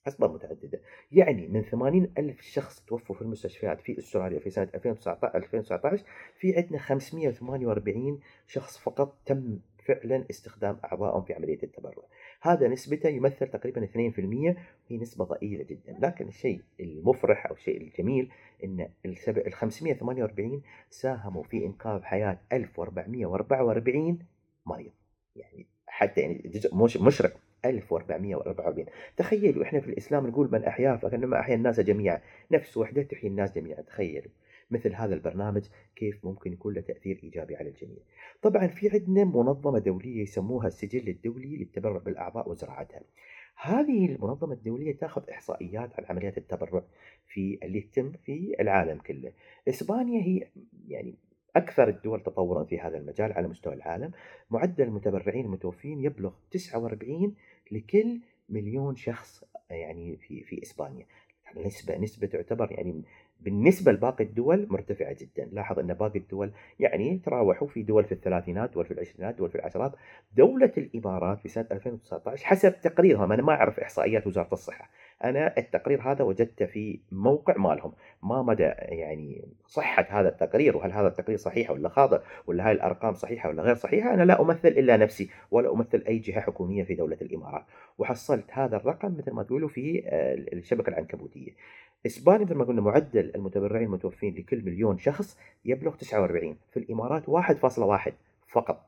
أسباب 0.07 0.33
متعددة. 0.33 0.81
يعني 1.11 1.47
من 1.47 1.61
80 1.61 2.13
ألف 2.17 2.41
شخص 2.41 2.79
توفوا 2.79 3.15
في 3.15 3.21
المستشفيات 3.21 3.81
في 3.81 3.97
أستراليا 3.97 4.39
في 4.39 4.49
سنة 4.49 4.69
2019 4.75 5.35
2019 5.35 6.05
في 6.39 6.55
عندنا 6.55 6.79
548 6.79 8.19
شخص 8.47 8.77
فقط 8.77 9.17
تم 9.25 9.59
فعلا 9.85 10.25
استخدام 10.29 10.77
أعضائهم 10.85 11.23
في 11.23 11.33
عملية 11.33 11.63
التبرع. 11.63 12.03
هذا 12.41 12.67
نسبته 12.67 13.09
يمثل 13.09 13.47
تقريبا 13.47 13.85
2% 13.85 13.89
وهي 14.89 14.97
نسبة 14.97 15.25
ضئيلة 15.25 15.63
جدا. 15.63 15.97
لكن 15.99 16.27
الشيء 16.27 16.61
المفرح 16.79 17.45
أو 17.45 17.53
الشيء 17.53 17.81
الجميل 17.81 18.31
أن 18.63 18.89
ال 19.05 19.53
548 19.53 20.61
ساهموا 20.89 21.43
في 21.43 21.65
إنقاذ 21.65 22.03
حياة 22.03 22.39
1444 22.53 24.19
مريض 24.65 24.91
يعني 25.35 25.67
حتى 25.87 26.21
يعني 26.21 26.41
جزء 26.45 26.75
مشرق. 26.75 27.50
1444 27.65 28.85
تخيلوا 29.17 29.63
إحنا 29.63 29.79
في 29.79 29.87
الإسلام 29.87 30.27
نقول 30.27 30.51
من 30.51 30.63
احيا 30.63 30.95
فكأنما 30.95 31.39
احيا 31.39 31.55
الناس 31.55 31.79
جميعا 31.79 32.21
نفس 32.51 32.77
وحدة 32.77 33.03
تحيي 33.03 33.29
الناس 33.29 33.55
جميعا 33.55 33.81
تخيلوا 33.81 34.31
مثل 34.71 34.95
هذا 34.95 35.13
البرنامج 35.15 35.65
كيف 35.95 36.25
ممكن 36.25 36.53
يكون 36.53 36.73
له 36.73 36.81
تأثير 36.81 37.19
إيجابي 37.23 37.55
على 37.55 37.69
الجميع. 37.69 37.97
طبعا 38.41 38.67
في 38.67 38.89
عندنا 38.89 39.23
منظمة 39.23 39.79
دولية 39.79 40.21
يسموها 40.21 40.67
السجل 40.67 41.09
الدولي 41.09 41.57
للتبرع 41.57 41.97
بالأعضاء 41.97 42.49
وزراعتها. 42.49 43.01
هذه 43.55 44.05
المنظمة 44.05 44.53
الدولية 44.53 44.97
تأخذ 44.97 45.29
إحصائيات 45.29 45.99
عن 45.99 46.05
عمليات 46.05 46.37
التبرع 46.37 46.83
في 47.27 47.59
اللي 47.63 47.81
تتم 47.81 48.11
في 48.11 48.55
العالم 48.59 48.97
كله. 48.99 49.31
إسبانيا 49.67 50.21
هي 50.21 50.47
يعني 50.87 51.15
أكثر 51.55 51.89
الدول 51.89 52.23
تطورًا 52.23 52.63
في 52.63 52.79
هذا 52.79 52.97
المجال 52.97 53.31
على 53.31 53.47
مستوى 53.47 53.73
العالم، 53.73 54.11
معدل 54.51 54.83
المتبرعين 54.83 55.45
المتوفين 55.45 56.03
يبلغ 56.03 56.33
49 56.51 57.35
لكل 57.71 58.19
مليون 58.49 58.95
شخص 58.95 59.43
يعني 59.69 60.17
في 60.17 60.43
في 60.43 60.61
إسبانيا، 60.63 61.05
يعني 61.45 61.65
نسبة 61.65 61.97
نسبة 61.97 62.27
تعتبر 62.27 62.71
يعني 62.71 63.03
بالنسبة 63.39 63.91
لباقي 63.91 64.23
الدول 64.23 64.67
مرتفعة 64.69 65.13
جدًا، 65.21 65.45
لاحظ 65.51 65.79
أن 65.79 65.93
باقي 65.93 66.19
الدول 66.19 66.51
يعني 66.79 67.07
يتراوحوا 67.13 67.67
في 67.67 67.83
دول 67.83 68.05
في 68.05 68.11
الثلاثينات، 68.11 68.73
دول 68.73 68.85
في 68.85 68.91
العشرينات، 68.91 69.35
دول 69.35 69.49
في 69.49 69.55
العشرات، 69.55 69.91
دولة 70.37 70.71
الإمارات 70.77 71.39
في 71.39 71.49
سنة 71.49 71.67
2019 71.71 72.45
حسب 72.45 72.81
تقريرهم. 72.81 73.31
أنا 73.31 73.41
ما 73.43 73.53
أعرف 73.53 73.79
إحصائيات 73.79 74.27
وزارة 74.27 74.53
الصحة، 74.53 74.89
أنا 75.23 75.57
التقرير 75.57 76.01
هذا 76.01 76.23
وجدته 76.23 76.65
في 76.65 76.99
موقع 77.11 77.57
مالهم، 77.57 77.93
ما 78.23 78.41
مدى 78.41 78.63
يعني 78.77 79.45
صحة 79.67 80.07
هذا 80.09 80.29
التقرير 80.29 80.77
وهل 80.77 80.91
هذا 80.91 81.07
التقرير 81.07 81.37
صحيح 81.37 81.71
والّا 81.71 81.89
خاطئ 81.89 82.21
والّا 82.47 82.67
هاي 82.67 82.71
الأرقام 82.71 83.13
صحيحة 83.13 83.49
والّا 83.49 83.63
غير 83.63 83.75
صحيحة، 83.75 84.13
أنا 84.13 84.23
لا 84.23 84.41
أمثل 84.41 84.67
إلا 84.67 84.97
نفسي 84.97 85.29
ولا 85.51 85.73
أمثل 85.73 86.03
أي 86.07 86.17
جهة 86.19 86.41
حكومية 86.41 86.83
في 86.83 86.95
دولة 86.95 87.17
الإمارات، 87.21 87.65
وحصلت 87.97 88.45
هذا 88.51 88.77
الرقم 88.77 89.17
مثل 89.17 89.31
ما 89.31 89.43
تقولوا 89.43 89.69
في 89.69 90.03
آآ 90.05 90.33
الشبكة 90.33 90.89
العنكبوتية. 90.89 91.51
إسبانيا 92.05 92.45
مثل 92.45 92.55
ما 92.55 92.65
قلنا 92.65 92.81
معدل 92.81 93.31
المتبرعين 93.35 93.85
المتوفين 93.85 94.35
لكل 94.35 94.65
مليون 94.65 94.97
شخص 94.97 95.37
يبلغ 95.65 95.95
49 95.95 96.57
في 96.71 96.77
الإمارات 96.77 97.29
1.1 97.29 98.11
فقط. 98.47 98.85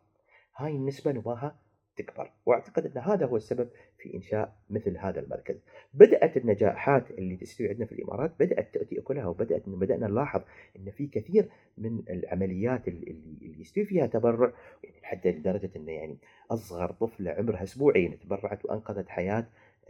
هاي 0.56 0.72
النسبة 0.72 1.12
نباها 1.12 1.56
تكبر 1.96 2.32
وأعتقد 2.46 2.86
أن 2.86 3.02
هذا 3.02 3.26
هو 3.26 3.38
السبب 3.38 3.70
في 3.98 4.14
إنشاء 4.14 4.56
مثل 4.70 4.98
هذا 4.98 5.20
المركز. 5.20 5.56
بدأت 5.94 6.38
النجاحات 6.38 7.12
اللي 7.12 7.36
تستوي 7.36 7.70
عندنا 7.70 7.86
في 7.86 7.92
الإمارات 7.92 8.32
بدأت 8.40 8.74
تأتي 8.74 9.00
أكلها 9.00 9.26
وبدأت 9.26 9.70
بدأنا 9.70 10.08
نلاحظ 10.08 10.42
إن 10.76 10.92
في 10.92 11.08
كثير 11.08 11.50
من 11.78 12.04
العمليات 12.10 12.88
اللي 12.88 13.12
اللي 13.42 13.62
يستوي 13.62 13.86
فيها 13.86 14.08
تبرع 14.08 14.54
يعني 14.84 14.96
حتى 15.02 15.32
لدرجة 15.32 15.70
انه 15.76 15.92
يعني 15.92 16.18
أصغر 16.52 16.92
طفلة 16.92 17.32
عمرها 17.32 17.64
أسبوعين 17.64 18.20
تبرعت 18.20 18.66
وأنقذت 18.66 19.10
حياة 19.10 19.46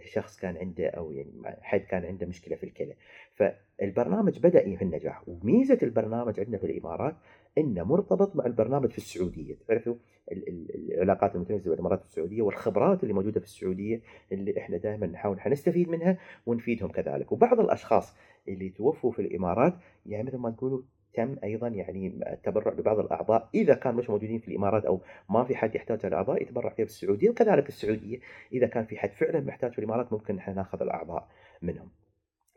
شخص 0.06 0.40
كان 0.40 0.58
عنده 0.58 0.88
أو 0.88 1.12
يعني 1.12 1.32
حد 1.62 1.80
كان 1.80 2.06
عنده 2.06 2.28
مشكلة 2.28 2.56
في 2.56 2.64
الكلى 2.64 2.96
فالبرنامج 3.36 4.40
بدأ 4.40 4.76
في 4.76 4.82
النجاح 4.82 5.24
وميزة 5.28 5.80
البرنامج 5.84 6.40
عندنا 6.40 6.58
في 6.58 6.64
الإمارات 6.64 7.16
إنه 7.58 7.84
مرتبط 7.84 8.36
مع 8.36 8.46
البرنامج 8.46 8.90
في 8.92 8.98
السعودية. 8.98 9.56
تعرفوا 9.68 9.96
العلاقات 10.32 11.36
المتميزه 11.36 11.64
بين 11.64 11.74
الامارات 11.74 12.02
والسعودية 12.02 12.42
والخبرات 12.42 13.04
اللي 13.04 13.14
موجودة 13.14 13.40
في 13.40 13.46
السعودية 13.46 14.02
اللي 14.32 14.58
إحنا 14.58 14.78
دائما 14.78 15.08
نحاول 15.08 15.40
نستفيد 15.48 15.90
منها 15.90 16.18
ونفيدهم 16.46 16.92
كذلك. 16.92 17.32
وبعض 17.32 17.60
الأشخاص 17.60 18.16
اللي 18.48 18.70
توفوا 18.70 19.12
في 19.12 19.22
الإمارات 19.22 19.74
يعني 20.06 20.24
مثل 20.24 20.38
ما 20.38 20.50
تقولوا 20.52 20.82
تم 21.14 21.36
أيضا 21.44 21.68
يعني 21.68 22.08
التبرع 22.34 22.74
ببعض 22.74 23.00
الأعضاء. 23.00 23.50
إذا 23.56 23.74
كان 23.74 23.96
مش 23.96 24.10
موجودين 24.10 24.40
في 24.40 24.48
الإمارات 24.48 24.86
أو 24.86 25.02
ما 25.30 25.44
في 25.44 25.56
حد 25.56 25.76
يحتاج 25.76 26.06
الاعضاء 26.06 26.42
يتبرع 26.42 26.70
فيها 26.70 26.86
في 26.86 26.92
السعوديه 26.92 27.30
وكذلك 27.30 27.68
السعودية 27.70 28.20
إذا 28.54 28.68
كان 28.68 28.86
في 28.86 28.98
حد 28.98 29.12
فعلا 29.12 29.40
محتاج 29.40 29.72
في 29.72 29.80
الإمارات 29.80 30.14
ممكن 30.14 30.38
إحنا 30.38 30.54
ناخذ 30.54 30.82
الأعضاء 30.82 31.28
منهم. 31.62 31.90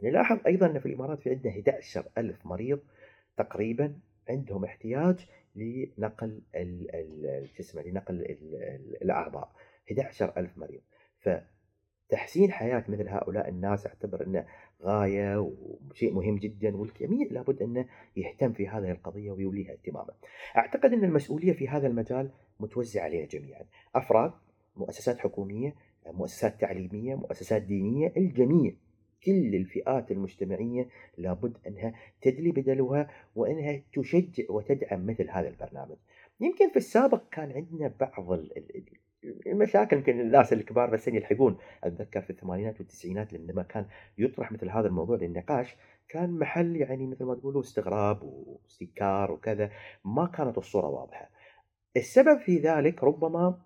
نلاحظ 0.03 0.39
أيضا 0.47 0.67
إن 0.67 0.79
في 0.79 0.87
الإمارات 0.87 1.21
في 1.21 1.31
عندنا 1.31 1.53
11000 1.53 2.47
مريض 2.47 2.81
تقريبا 3.37 3.95
عندهم 4.29 4.65
احتياج 4.65 5.27
لنقل 5.55 6.43
الجسم 6.55 7.81
لنقل 7.81 8.37
الأعضاء. 9.03 9.53
11000 9.91 10.59
مريض. 10.59 10.81
فتحسين 11.19 12.53
حياة 12.53 12.85
مثل 12.89 13.09
هؤلاء 13.09 13.49
الناس 13.49 13.87
أعتبر 13.87 14.27
إنه 14.27 14.47
غاية 14.83 15.39
وشيء 15.91 16.13
مهم 16.15 16.39
جدا 16.39 16.77
والجميع 16.77 17.29
لابد 17.31 17.63
إنه 17.63 17.89
يهتم 18.17 18.53
في 18.53 18.69
هذه 18.69 18.91
القضية 18.91 19.31
ويوليها 19.31 19.73
اهتماما. 19.73 20.15
أعتقد 20.57 20.93
إن 20.93 21.05
المسؤولية 21.05 21.53
في 21.53 21.69
هذا 21.69 21.87
المجال 21.87 22.31
متوزعة 22.61 23.05
علينا 23.05 23.27
جميعا، 23.27 23.63
أفراد، 23.95 24.33
مؤسسات 24.77 25.19
حكومية، 25.19 25.75
مؤسسات 26.07 26.61
تعليمية، 26.61 27.15
مؤسسات 27.15 27.63
دينية، 27.63 28.13
الجميع 28.17 28.75
كل 29.25 29.55
الفئات 29.55 30.11
المجتمعية 30.11 30.89
لابد 31.19 31.57
أنها 31.67 31.95
تدلي 32.21 32.51
بدلوها 32.51 33.11
وأنها 33.35 33.83
تشجع 33.93 34.45
وتدعم 34.49 35.07
مثل 35.07 35.31
هذا 35.31 35.49
البرنامج 35.49 35.97
يمكن 36.41 36.71
في 36.71 36.77
السابق 36.77 37.23
كان 37.31 37.53
عندنا 37.53 37.93
بعض 38.01 38.41
المشاكل 39.47 39.97
يمكن 39.97 40.21
الناس 40.21 40.53
الكبار 40.53 40.91
بس 40.91 41.09
يلحقون 41.09 41.57
أتذكر 41.85 42.23
في 42.23 42.31
الثمانينات 42.31 42.81
والتسعينات 42.81 43.33
لما 43.33 43.63
كان 43.63 43.87
يطرح 44.19 44.53
مثل 44.53 44.69
هذا 44.71 44.87
الموضوع 44.87 45.17
للنقاش 45.17 45.77
كان 46.09 46.39
محل 46.39 46.77
يعني 46.77 47.07
مثل 47.07 47.25
ما 47.25 47.35
تقولوا 47.35 47.61
استغراب 47.61 48.23
واستنكار 48.23 49.33
وكذا 49.33 49.71
ما 50.05 50.27
كانت 50.27 50.59
الصورة 50.59 50.87
واضحة. 50.87 51.31
السبب 51.97 52.39
في 52.39 52.59
ذلك 52.59 53.05
ربما 53.05 53.59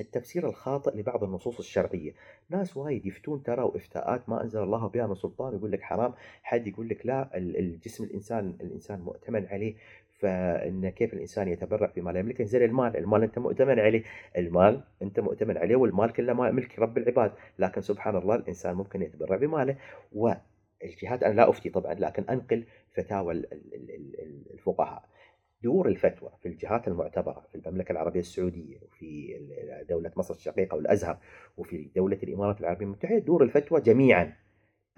التفسير 0.00 0.48
الخاطئ 0.48 0.96
لبعض 0.96 1.24
النصوص 1.24 1.58
الشرعية، 1.58 2.12
ناس 2.50 2.76
وايد 2.76 3.06
يفتون 3.06 3.42
ترى 3.42 3.62
وافتاءات 3.62 4.28
ما 4.28 4.42
أنزل 4.42 4.62
الله 4.62 4.88
بها 4.88 5.06
من 5.06 5.14
سلطان 5.14 5.54
يقول 5.54 5.72
لك 5.72 5.82
حرام، 5.82 6.14
حد 6.42 6.66
يقول 6.66 6.88
لك 6.88 7.06
لا 7.06 7.36
الجسم 7.36 8.04
الإنسان 8.04 8.56
الإنسان 8.60 9.00
مؤتمن 9.00 9.46
عليه 9.46 9.74
فإن 10.18 10.88
كيف 10.88 11.14
الإنسان 11.14 11.48
يتبرع 11.48 11.86
فيما 11.86 12.10
لا 12.10 12.20
يملكه؟ 12.20 12.44
زي 12.44 12.64
المال، 12.64 12.96
المال 12.96 13.22
أنت 13.22 13.38
مؤتمن 13.38 13.80
عليه، 13.80 14.04
المال 14.38 14.80
أنت 15.02 15.20
مؤتمن 15.20 15.56
عليه 15.56 15.76
والمال 15.76 16.12
كله 16.12 16.32
ما 16.32 16.50
ملك 16.50 16.78
رب 16.78 16.98
العباد، 16.98 17.32
لكن 17.58 17.80
سبحان 17.80 18.16
الله 18.16 18.34
الإنسان 18.34 18.74
ممكن 18.74 19.02
يتبرع 19.02 19.36
بماله. 19.36 19.76
والجهات 20.12 21.22
أنا 21.22 21.34
لا 21.34 21.50
أفتي 21.50 21.70
طبعا 21.70 21.94
لكن 21.94 22.24
أنقل 22.30 22.64
فتاوى 22.90 23.42
الفقهاء. 24.54 25.04
دور 25.62 25.88
الفتوى 25.88 26.30
في 26.42 26.48
الجهات 26.48 26.88
المعتبرة 26.88 27.46
في 27.52 27.58
المملكة 27.58 27.92
العربية 27.92 28.20
السعودية 28.20 28.78
وفي 28.82 29.36
دولة 29.88 30.12
مصر 30.16 30.34
الشقيقة 30.34 30.76
والأزهر 30.76 31.18
وفي 31.56 31.90
دولة 31.96 32.18
الإمارات 32.22 32.60
العربية 32.60 32.84
المتحدة 32.86 33.18
دور 33.18 33.42
الفتوى 33.42 33.80
جميعا 33.80 34.32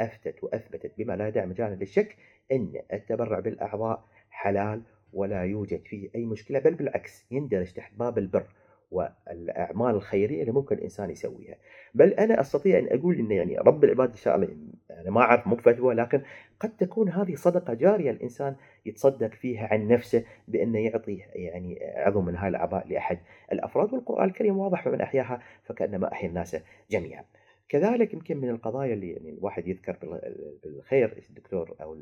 أفتت 0.00 0.44
وأثبتت 0.44 0.92
بما 0.98 1.16
لا 1.16 1.28
يدع 1.28 1.44
مجال 1.44 1.78
للشك 1.78 2.16
أن 2.52 2.82
التبرع 2.92 3.40
بالأعضاء 3.40 4.04
حلال 4.30 4.82
ولا 5.12 5.42
يوجد 5.44 5.82
فيه 5.84 6.10
أي 6.14 6.24
مشكلة 6.24 6.58
بل 6.58 6.74
بالعكس 6.74 7.26
يندرج 7.30 7.72
تحت 7.72 7.94
باب 7.94 8.18
البر 8.18 8.46
والأعمال 8.92 9.94
الخيرية 9.94 10.40
اللي 10.40 10.52
ممكن 10.52 10.76
الإنسان 10.76 11.10
يسويها. 11.10 11.56
بل 11.94 12.08
أنا 12.08 12.40
أستطيع 12.40 12.78
أن 12.78 12.98
أقول 12.98 13.18
أن 13.18 13.30
يعني 13.30 13.58
رب 13.58 13.84
العباد 13.84 14.10
إن 14.10 14.16
شاء 14.16 14.36
الله 14.36 14.48
أنا 14.90 15.10
ما 15.10 15.20
أعرف 15.20 15.46
مو 15.46 15.56
فتوى 15.56 15.94
لكن 15.94 16.22
قد 16.60 16.76
تكون 16.76 17.08
هذه 17.08 17.34
صدقة 17.34 17.74
جارية 17.74 18.10
الإنسان 18.10 18.56
يتصدق 18.86 19.34
فيها 19.34 19.68
عن 19.72 19.88
نفسه 19.88 20.24
بأنه 20.48 20.78
يعطي 20.78 21.18
يعني 21.34 21.78
عضو 21.96 22.20
من 22.20 22.36
هاي 22.36 22.48
الأعضاء 22.48 22.88
لأحد. 22.88 23.18
الأفراد 23.52 23.92
والقرآن 23.92 24.28
الكريم 24.28 24.58
واضح 24.58 24.84
فمن 24.84 25.00
أحياها 25.00 25.42
فكأنما 25.64 26.12
أحيا 26.12 26.28
الناس 26.28 26.56
جميعا. 26.90 27.24
كذلك 27.68 28.14
يمكن 28.14 28.36
من 28.36 28.50
القضايا 28.50 28.94
اللي 28.94 29.10
يعني 29.10 29.30
الواحد 29.30 29.68
يذكر 29.68 29.96
بالخير 30.64 31.22
الدكتور 31.30 31.76
أو 31.80 31.96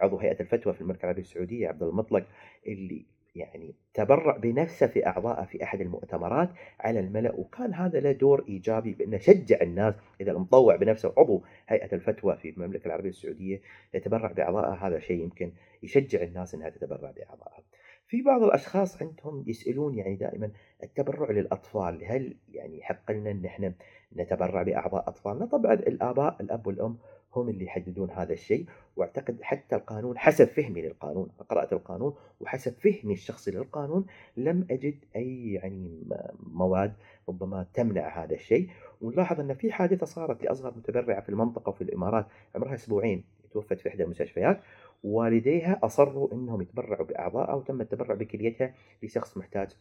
عضو 0.00 0.18
هيئة 0.18 0.40
الفتوى 0.40 0.72
في 0.74 0.80
المملكة 0.80 1.02
العربية 1.02 1.22
السعودية 1.22 1.68
عبد 1.68 1.82
المطلق 1.82 2.26
اللي 2.66 3.06
يعني 3.36 3.74
تبرع 3.94 4.36
بنفسه 4.36 4.86
في 4.86 5.06
أعضائه 5.06 5.44
في 5.44 5.62
أحد 5.62 5.80
المؤتمرات 5.80 6.50
على 6.80 7.00
الملأ. 7.00 7.34
وكان 7.34 7.74
هذا 7.74 8.00
له 8.00 8.12
دور 8.12 8.44
إيجابي 8.48 8.92
بأنه 8.92 9.18
شجع 9.18 9.60
الناس 9.62 9.94
إذا 10.20 10.32
المطوع 10.32 10.76
بنفسه 10.76 11.14
عضو 11.18 11.42
هيئة 11.68 11.94
الفتوى 11.94 12.36
في 12.36 12.50
المملكة 12.50 12.86
العربية 12.86 13.08
السعودية 13.08 13.60
يتبرع 13.94 14.32
بأعضائه. 14.32 14.86
هذا 14.86 14.98
شيء 14.98 15.22
يمكن 15.22 15.52
يشجع 15.82 16.22
الناس 16.22 16.54
أنها 16.54 16.68
تتبرع 16.68 17.10
بأعضائها. 17.10 17.62
في 18.08 18.22
بعض 18.22 18.42
الأشخاص 18.42 19.02
عندهم 19.02 19.44
يسألون 19.46 19.94
يعني 19.94 20.16
دائما 20.16 20.50
التبرع 20.82 21.30
للأطفال 21.30 22.04
هل 22.04 22.36
يعني 22.48 22.78
يحق 22.78 23.10
لنا 23.10 23.30
أن 23.30 23.44
إحنا 23.44 23.74
نتبرع 24.16 24.62
بأعضاء 24.62 25.08
أطفالنا؟ 25.08 25.46
طبعا 25.46 25.72
الآباء 25.72 26.36
الأب 26.40 26.66
والأم 26.66 26.98
هم 27.36 27.48
اللي 27.48 27.64
يحددون 27.64 28.10
هذا 28.10 28.32
الشيء 28.32 28.66
واعتقد 28.96 29.42
حتى 29.42 29.76
القانون 29.76 30.18
حسب 30.18 30.44
فهمي 30.44 30.82
للقانون 30.82 31.28
قرأت 31.48 31.72
القانون 31.72 32.14
وحسب 32.40 32.72
فهمي 32.72 33.12
الشخصي 33.14 33.50
للقانون 33.50 34.06
لم 34.36 34.66
أجد 34.70 35.04
أي 35.16 35.52
يعني 35.52 36.02
مواد 36.42 36.92
ربما 37.28 37.66
تمنع 37.74 38.24
هذا 38.24 38.34
الشيء. 38.34 38.70
ونلاحظ 39.00 39.40
أن 39.40 39.54
في 39.54 39.72
حادثة 39.72 40.06
صارت 40.06 40.42
لأصغر 40.42 40.74
متبرعة 40.76 41.20
في 41.20 41.28
المنطقة 41.28 41.70
وفي 41.70 41.82
الإمارات 41.82 42.26
عمرها 42.54 42.74
أسبوعين 42.74 43.24
توفت 43.50 43.80
في 43.80 43.88
إحدى 43.88 44.02
المستشفيات. 44.02 44.60
والديها 45.04 45.80
أصروا 45.82 46.34
أنهم 46.34 46.62
يتبرعوا 46.62 47.06
بأعضائها 47.06 47.54
وتم 47.54 47.80
التبرع 47.80 48.14
بكليتها 48.14 48.74
لشخص 49.02 49.36
محتاج 49.36 49.76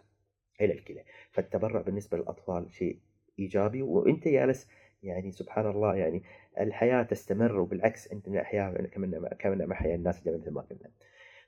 إلى 0.61 0.73
الكلى. 0.73 1.03
فالتبرع 1.31 1.81
بالنسبة 1.81 2.17
للأطفال 2.17 2.71
شيء 2.71 2.99
إيجابي 3.39 3.81
وأنت 3.81 4.27
جالس 4.27 4.67
يعني 5.05 5.31
سبحان 5.31 5.69
الله 5.69 5.95
يعني 5.95 6.23
الحياة 6.59 7.03
تستمر 7.03 7.59
وبالعكس 7.59 8.11
أنت 8.11 8.29
من 8.29 8.35
الأحياء 8.35 8.85
كمان 8.85 9.29
كمان 9.39 9.63
ما 9.65 9.75
حيا 9.75 9.95
الناس 9.95 10.27
مثل 10.27 10.51
ما 10.51 10.61
قلنا 10.61 10.91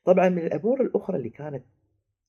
طبعا 0.05 0.29
من 0.29 0.41
الأمور 0.41 0.81
الأخرى 0.81 1.17
اللي 1.17 1.29
كانت 1.29 1.63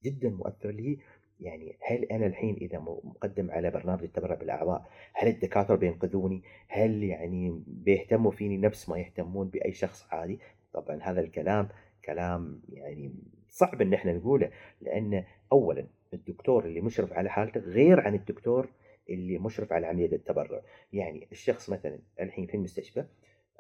جدا 0.05 0.29
مؤثرة 0.29 0.71
لي 0.71 0.99
يعني 1.41 1.79
هل 1.87 2.05
أنا 2.05 2.27
الحين 2.27 2.57
إذا 2.57 2.79
مقدم 2.79 3.51
على 3.51 3.71
برنامج 3.71 4.03
التبرع 4.03 4.35
بالأعضاء 4.35 4.91
هل 5.15 5.29
الدكاترة 5.29 5.77
بينقذوني؟ 5.77 6.43
هل 6.69 7.03
يعني 7.03 7.63
بيهتموا 7.67 8.31
فيني 8.31 8.57
نفس 8.59 8.89
ما 8.89 8.99
يهتمون 8.99 9.49
بأي 9.49 9.73
شخص 9.73 10.07
عادي؟ 10.11 10.41
طبعا 10.73 10.99
هذا 11.03 11.21
الكلام 11.21 11.69
كلام 12.05 12.61
يعني 12.73 13.15
صعب 13.49 13.83
إن 13.83 13.95
إحنا 13.95 14.13
نقوله 14.13 14.51
لأن 14.81 15.25
اولا 15.53 15.87
الدكتور 16.15 16.65
اللي 16.65 16.81
مشرف 16.81 17.13
على 17.13 17.31
حالته 17.31 17.61
غير 17.61 18.01
عن 18.01 18.15
الدكتور 18.15 18.69
اللي 19.11 19.39
مشرف 19.39 19.73
على 19.73 19.87
عملية 19.87 20.13
التبرع. 20.13 20.63
يعني 20.93 21.29
الشخص 21.33 21.71
مثلا 21.71 21.99
الحين 22.21 22.47
في 22.47 22.55
المستشفى 22.55 23.05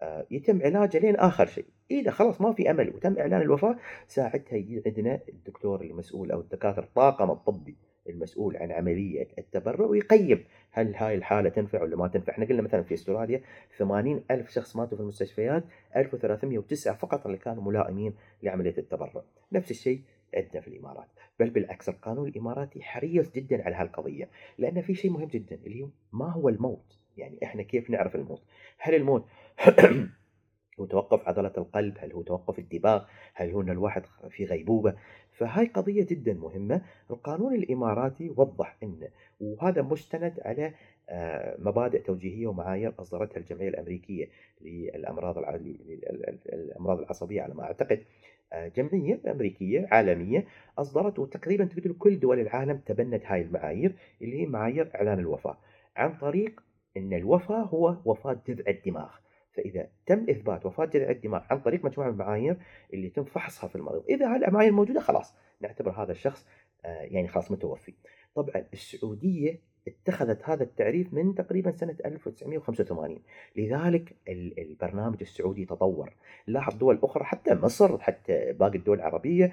آه، 0.00 0.26
يتم 0.30 0.62
علاجه 0.62 0.98
لين 0.98 1.16
آخر 1.16 1.46
شيء. 1.46 1.64
إذا 1.90 2.10
خلاص 2.10 2.40
ما 2.40 2.52
في 2.52 2.70
أمل 2.70 2.94
وتم 2.94 3.18
إعلان 3.18 3.40
الوفاة 3.40 3.76
ساعتها 4.06 4.56
يجي 4.56 4.82
عندنا 4.86 5.20
الدكتور 5.28 5.80
المسؤول 5.80 6.30
أو 6.30 6.40
الدكاترة 6.40 6.84
الطاقم 6.84 7.30
الطبي 7.30 7.76
المسؤول 8.08 8.56
عن 8.56 8.72
عملية 8.72 9.28
التبرع 9.38 9.86
ويقيم 9.86 10.44
هل 10.70 10.94
هاي 10.94 11.14
الحالة 11.14 11.48
تنفع 11.48 11.82
ولا 11.82 11.96
ما 11.96 12.08
تنفع. 12.08 12.32
إحنا 12.32 12.44
قلنا 12.44 12.62
مثلا 12.62 12.82
في 12.82 12.94
أستراليا 12.94 13.42
80 13.78 14.24
ألف 14.30 14.50
شخص 14.50 14.76
ماتوا 14.76 14.96
في 14.96 15.02
المستشفيات 15.02 15.64
1309 15.96 16.94
فقط 16.94 17.26
اللي 17.26 17.38
كانوا 17.38 17.62
ملائمين 17.62 18.14
لعملية 18.42 18.74
التبرع. 18.78 19.22
نفس 19.52 19.70
الشيء 19.70 20.00
عندنا 20.34 20.60
في 20.60 20.68
الإمارات. 20.68 21.08
بل 21.40 21.50
بالعكس 21.50 21.88
القانون 21.88 22.28
الإماراتي 22.28 22.82
حريص 22.82 23.32
جدا 23.32 23.64
على 23.64 23.76
هالقضية 23.76 24.28
لأن 24.58 24.80
في 24.80 24.94
شيء 24.94 25.10
مهم 25.10 25.28
جدا 25.28 25.58
اللي 25.66 25.82
هو 25.82 25.88
ما 26.12 26.30
هو 26.30 26.48
الموت؟ 26.48 26.98
يعني 27.16 27.38
إحنا 27.42 27.62
كيف 27.62 27.90
نعرف 27.90 28.16
الموت؟ 28.16 28.42
هل 28.78 28.94
الموت 28.94 29.24
هو 30.80 30.86
توقف 30.86 31.28
عضلة 31.28 31.52
القلب؟ 31.58 31.96
هل 31.98 32.12
هو 32.12 32.22
توقف 32.22 32.58
الدماغ؟ 32.58 33.04
هل 33.34 33.50
هو 33.50 33.60
أن 33.60 33.70
الواحد 33.70 34.02
في 34.30 34.44
غيبوبة؟ 34.44 34.94
فهاي 35.32 35.66
قضية 35.66 36.06
جدا 36.06 36.34
مهمة. 36.34 36.82
القانون 37.10 37.54
الإماراتي 37.54 38.30
وضح 38.36 38.76
أن 38.82 39.08
وهذا 39.40 39.82
مستند 39.82 40.40
على 40.44 40.74
آه، 41.10 41.56
مبادئ 41.58 42.02
توجيهية 42.02 42.46
ومعايير 42.46 42.94
أصدرتها 42.98 43.40
الجمعية 43.40 43.68
الأمريكية 43.68 44.28
للأمراض 44.60 45.38
الأمراض 46.46 46.98
العصبية 46.98 47.42
على 47.42 47.54
ما 47.54 47.62
أعتقد. 47.62 48.04
جمعية 48.54 49.20
أمريكية 49.26 49.88
عالمية 49.90 50.46
أصدرت 50.78 51.18
وتقريبا 51.18 51.64
تقدر 51.64 51.92
كل 51.92 52.20
دول 52.20 52.40
العالم 52.40 52.78
تبنت 52.86 53.26
هاي 53.26 53.42
المعايير 53.42 53.94
اللي 54.22 54.40
هي 54.42 54.46
معايير 54.46 54.90
إعلان 54.94 55.18
الوفاة 55.18 55.58
عن 55.96 56.14
طريق 56.14 56.60
أن 56.96 57.12
الوفاة 57.12 57.62
هو 57.62 57.96
وفاة 58.04 58.40
جذع 58.48 58.64
الدماغ. 58.68 59.10
فإذا 59.52 59.88
تم 60.06 60.26
إثبات 60.30 60.66
وفاة 60.66 60.84
جذع 60.84 61.10
الدماغ 61.10 61.42
عن 61.50 61.60
طريق 61.60 61.84
مجموعة 61.84 62.08
من 62.08 62.12
المعايير 62.12 62.56
اللي 62.92 63.06
يتم 63.06 63.24
فحصها 63.24 63.68
في 63.68 63.76
المريض 63.76 64.04
إذا 64.08 64.36
هذه 64.36 64.48
المعايير 64.48 64.72
موجودة 64.72 65.00
خلاص 65.00 65.34
نعتبر 65.60 65.90
هذا 65.90 66.12
الشخص 66.12 66.46
آه، 66.84 67.02
يعني 67.02 67.28
خلاص 67.28 67.50
متوفي. 67.50 67.94
طبعا 68.34 68.64
السعودية 68.72 69.60
اتخذت 69.88 70.40
هذا 70.44 70.62
التعريف 70.62 71.14
من 71.14 71.34
تقريبا 71.34 71.72
سنة 71.72 71.96
1985 72.04 73.18
لذلك 73.56 74.16
البرنامج 74.58 75.16
السعودي 75.20 75.64
تطور. 75.64 76.14
لاحظ 76.46 76.76
دول 76.76 76.98
أخرى 77.02 77.24
حتى 77.24 77.54
مصر 77.54 77.98
حتى 77.98 78.52
باقي 78.52 78.78
الدول 78.78 78.96
العربية 78.96 79.52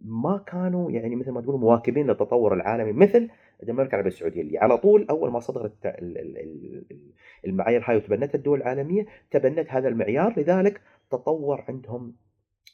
ما 0.00 0.38
كانوا 0.38 0.90
يعني 0.90 1.16
مثل 1.16 1.30
ما 1.30 1.40
تقول 1.40 1.60
مواكبين 1.60 2.06
للتطور 2.06 2.54
العالمي 2.54 2.92
مثل 2.92 3.28
المملكه 3.62 3.90
العربية 3.90 4.10
السعودية 4.10 4.40
اللي 4.40 4.58
على 4.58 4.78
طول 4.78 5.06
أول 5.10 5.30
ما 5.30 5.40
صدرت 5.40 5.72
المعايير 7.46 7.82
هاي 7.84 7.96
وتبنتها 7.96 8.38
الدول 8.38 8.58
العالمية 8.58 9.06
تبنت 9.30 9.70
هذا 9.70 9.88
المعيار. 9.88 10.40
لذلك 10.40 10.80
تطور 11.10 11.64
عندهم 11.68 12.14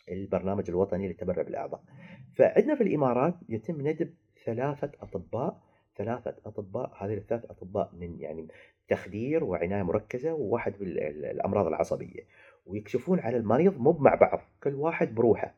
البرنامج 0.08 0.70
الوطني 0.70 1.08
للتبرع 1.08 1.42
بالأعضاء. 1.42 1.80
فعندنا 2.34 2.74
في 2.74 2.82
الإمارات 2.82 3.34
يتم 3.48 3.88
ندب 3.88 4.14
ثلاثة 4.44 4.90
أطباء 5.02 5.71
ثلاثة 5.96 6.34
أطباء 6.46 6.92
هذه 6.98 7.14
الثلاث 7.14 7.44
أطباء 7.44 7.90
من 7.92 8.20
يعني 8.20 8.48
تخدير 8.88 9.44
وعناية 9.44 9.82
مركزة 9.82 10.34
وواحد 10.34 10.74
بالامراض 10.78 11.66
العصبية. 11.66 12.20
ويكشفون 12.66 13.20
على 13.20 13.36
المريض 13.36 13.80
مو 13.80 13.92
مع 13.92 14.14
بعض 14.14 14.40
كل 14.62 14.74
واحد 14.74 15.14
بروحه. 15.14 15.54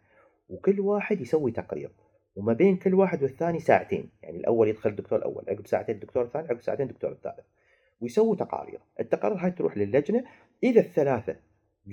وكل 0.48 0.80
واحد 0.80 1.20
يسوي 1.20 1.52
تقرير. 1.52 1.90
وما 2.36 2.52
بين 2.52 2.76
كل 2.76 2.94
واحد 2.94 3.22
والثاني 3.22 3.60
ساعتين. 3.60 4.10
يعني 4.22 4.36
الأول 4.36 4.68
يدخل 4.68 4.90
الدكتور 4.90 5.18
الأول 5.18 5.44
عقب 5.48 5.66
ساعتين 5.66 5.94
الدكتور 5.94 6.22
الثاني 6.22 6.48
عقب 6.48 6.60
ساعتين 6.60 6.86
الدكتور 6.86 7.12
الثالث. 7.12 7.46
ويسووا 8.00 8.36
تقارير. 8.36 8.80
التقارير 9.00 9.38
هاي 9.38 9.50
تروح 9.50 9.76
للجنة. 9.76 10.24
إذا 10.62 10.80
الثلاثة 10.80 11.36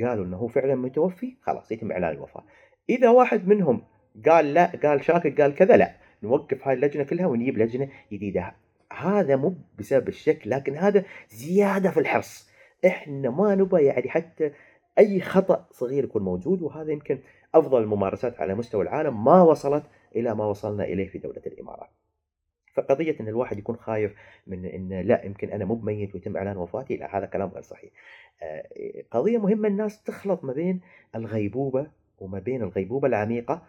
قالوا 0.02 0.38
هو 0.38 0.48
فعلا 0.48 0.76
متوفي 0.76 1.38
خلاص 1.42 1.72
يتم 1.72 1.92
إعلان 1.92 2.12
الوفاة. 2.12 2.44
إذا 2.90 3.10
واحد 3.10 3.48
منهم 3.48 3.84
قال 4.26 4.54
لا 4.54 4.72
قال 4.84 5.04
شاكك 5.04 5.42
قال 5.42 5.56
كذا 5.56 5.78
لا. 5.78 6.01
نوقف 6.24 6.68
هاي 6.68 6.74
اللجنة 6.74 7.04
كلها 7.04 7.26
ونجيب 7.28 7.58
لجنة 7.58 7.90
جديدة 8.12 8.56
هذا 8.94 9.36
مو 9.36 9.56
بسبب 9.80 10.08
الشك 10.08 10.42
لكن 10.46 10.76
هذا 10.76 11.04
زيادة 11.30 11.92
في 11.92 12.00
الحرص 12.00 12.52
إحنا 12.86 13.30
ما 13.30 13.56
نبغى 13.56 13.86
يعني 13.86 14.10
حتى 14.10 14.52
أي 14.98 15.22
خطأ 15.22 15.68
صغير 15.72 16.04
يكون 16.04 16.24
موجود 16.24 16.62
وهذا 16.62 16.92
يمكن 16.92 17.20
أفضل 17.56 17.82
الممارسات 17.82 18.42
على 18.42 18.56
مستوى 18.56 18.84
العالم 18.84 19.24
ما 19.24 19.42
وصلت 19.42 19.84
إلى 20.16 20.36
ما 20.36 20.46
وصلنا 20.46 20.84
إليه 20.84 21.08
في 21.08 21.18
دولة 21.18 21.42
الإمارات. 21.46 21.90
فقضية 22.74 23.20
إن 23.20 23.28
الواحد 23.28 23.58
يكون 23.58 23.76
خايف 23.76 24.16
من 24.48 24.66
إن 24.66 25.02
لا 25.02 25.26
يمكن 25.26 25.50
أنا 25.50 25.66
مو 25.66 25.76
ميت 25.76 26.16
ويتم 26.16 26.38
إعلان 26.38 26.58
وفاتي 26.58 26.98
لا 26.98 27.18
هذا 27.18 27.26
كلام 27.26 27.50
غير 27.50 27.62
صحيح. 27.62 27.92
آه، 28.44 28.64
قضية 29.12 29.38
مهمة 29.38 29.68
الناس 29.68 30.04
تخلط 30.04 30.44
ما 30.44 30.54
بين 30.54 30.82
الغيبوبة 31.16 31.88
وما 32.20 32.40
بين 32.40 32.64
الغيبوبة 32.64 33.08
العميقة 33.08 33.62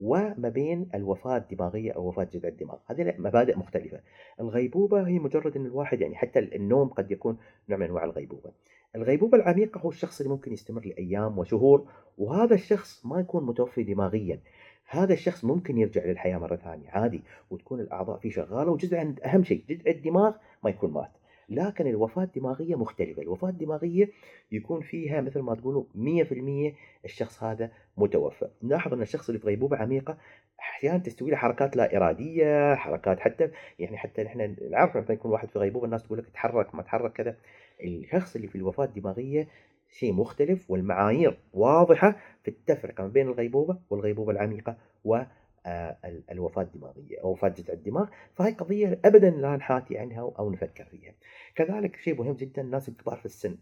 وما 0.00 0.48
بين 0.48 0.88
الوفاة 0.94 1.36
الدماغية 1.36 1.92
أو 1.92 2.08
وفاة 2.08 2.28
جذع 2.32 2.48
الدماغ. 2.48 2.78
هذه 2.86 3.14
مبادئ 3.18 3.58
مختلفة. 3.58 4.00
الغيبوبة 4.40 5.08
هي 5.08 5.18
مجرد 5.18 5.56
أن 5.56 5.66
الواحد 5.66 6.00
يعني 6.00 6.16
حتى 6.16 6.38
النوم 6.38 6.88
قد 6.88 7.10
يكون 7.10 7.38
نوع 7.68 7.78
من 7.78 7.86
أنواع 7.86 8.04
الغيبوبة. 8.04 8.50
الغيبوبة 8.96 9.38
العميقة 9.38 9.80
هو 9.80 9.88
الشخص 9.88 10.20
اللي 10.20 10.32
ممكن 10.32 10.52
يستمر 10.52 10.86
لأيام 10.86 11.38
وشهور 11.38 11.88
وهذا 12.18 12.54
الشخص 12.54 13.06
ما 13.06 13.20
يكون 13.20 13.46
متوفي 13.46 13.82
دماغيا. 13.82 14.40
هذا 14.86 15.12
الشخص 15.12 15.44
ممكن 15.44 15.78
يرجع 15.78 16.04
للحياة 16.04 16.38
مرة 16.38 16.56
ثانية 16.56 16.90
عادي 16.90 17.22
وتكون 17.50 17.80
الأعضاء 17.80 18.18
فيه 18.18 18.30
شغالة 18.30 18.70
وجزء 18.70 19.14
أهم 19.24 19.44
شيء 19.44 19.64
جذع 19.68 19.90
الدماغ 19.90 20.36
ما 20.64 20.70
يكون 20.70 20.92
مات. 20.92 21.19
لكن 21.50 21.86
الوفاة 21.86 22.22
الدماغية 22.22 22.74
مختلفة. 22.74 23.22
الوفاة 23.22 23.48
الدماغية 23.48 24.10
يكون 24.52 24.80
فيها 24.80 25.20
مثل 25.20 25.40
ما 25.40 25.54
تقولوا 25.54 25.84
100% 25.94 26.74
الشخص 27.04 27.42
هذا 27.42 27.70
متوفى. 27.96 28.48
نلاحظ 28.62 28.92
أن 28.92 29.02
الشخص 29.02 29.28
اللي 29.28 29.40
في 29.40 29.46
غيبوبة 29.46 29.76
عميقة 29.76 30.18
أحيانا 30.60 30.98
تستوي 30.98 31.30
له 31.30 31.36
حركات 31.36 31.76
لا 31.76 31.96
إرادية 31.96 32.74
حركات 32.74 33.20
حتى 33.20 33.50
يعني 33.78 33.96
حتى 33.96 34.26
إحنا 34.26 34.54
نعرف 34.70 34.96
لما 34.96 35.06
يكون 35.10 35.30
واحد 35.30 35.48
في 35.48 35.58
غيبوبه 35.58 35.84
الناس 35.84 36.02
تقول 36.02 36.18
لك 36.18 36.28
تحرك 36.28 36.74
ما 36.74 36.82
تحرك 36.82 37.12
كذا. 37.12 37.36
الشخص 37.84 38.36
اللي 38.36 38.48
في 38.48 38.56
الوفاة 38.56 38.84
الدماغية 38.84 39.48
شيء 39.90 40.12
مختلف 40.12 40.70
والمعايير 40.70 41.38
واضحة 41.52 42.16
في 42.42 42.48
التفرقة 42.48 43.02
ما 43.02 43.08
بين 43.08 43.28
الغيبوبه 43.28 43.78
والغيبوبة 43.90 44.32
العميقة 44.32 44.76
و 45.04 45.22
آه، 45.66 45.96
الوفاة 46.30 46.62
الدماغية 46.62 47.20
أو 47.22 47.30
وفاة 47.30 47.48
جذع 47.48 47.74
الدماغ. 47.74 48.08
فهي 48.34 48.52
قضية 48.52 49.00
أبدا 49.04 49.30
لا 49.30 49.56
نحاتي 49.56 49.98
عنها 49.98 50.32
أو 50.38 50.50
نفكر 50.50 50.84
فيها. 50.84 51.12
كذلك 51.54 51.96
شيء 51.96 52.14
مهم 52.14 52.32
جدا 52.32 52.62
الناس 52.62 52.88
الكبار 52.88 53.16
في 53.16 53.26
السن. 53.26 53.58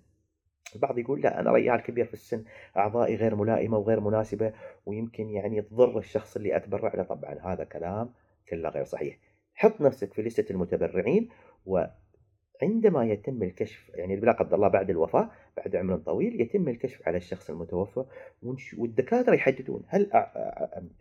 البعض 0.74 0.98
يقول 0.98 1.20
لا 1.20 1.40
أنا 1.40 1.53
ريال 1.53 1.81
كبير 1.81 2.05
في 2.05 2.14
السن 2.14 2.44
أعضائي 2.77 3.16
غير 3.16 3.35
ملائمة 3.35 3.79
وغير 3.79 4.01
مناسبة 4.01 4.53
ويمكن 4.87 5.31
يعني 5.31 5.62
تضر 5.62 5.98
الشخص 5.98 6.37
اللي 6.37 6.57
أتبرع 6.57 6.94
له. 6.94 7.03
طبعا 7.03 7.38
هذا 7.42 7.64
كلام 7.64 8.12
كله 8.48 8.68
غير 8.68 8.85
صحيح. 8.85 9.18
حط 9.55 9.81
نفسك 9.81 10.14
في 10.14 10.22
لستة 10.22 10.53
المتبرعين 10.53 11.29
و 11.66 11.85
عندما 12.62 13.05
يتم 13.05 13.42
الكشف 13.42 13.90
يعني 13.94 14.16
لا 14.16 14.33
قدر 14.33 14.57
الله 14.57 14.68
بعد 14.68 14.90
الوفاة 14.90 15.31
بعد 15.57 15.77
عمر 15.77 15.97
طويل 15.97 16.40
يتم 16.40 16.68
الكشف 16.68 17.09
على 17.09 17.16
الشخص 17.16 17.51
المتوفى 17.51 18.05
والدكاترة 18.79 19.35
يحددون 19.35 19.83
هل 19.88 20.11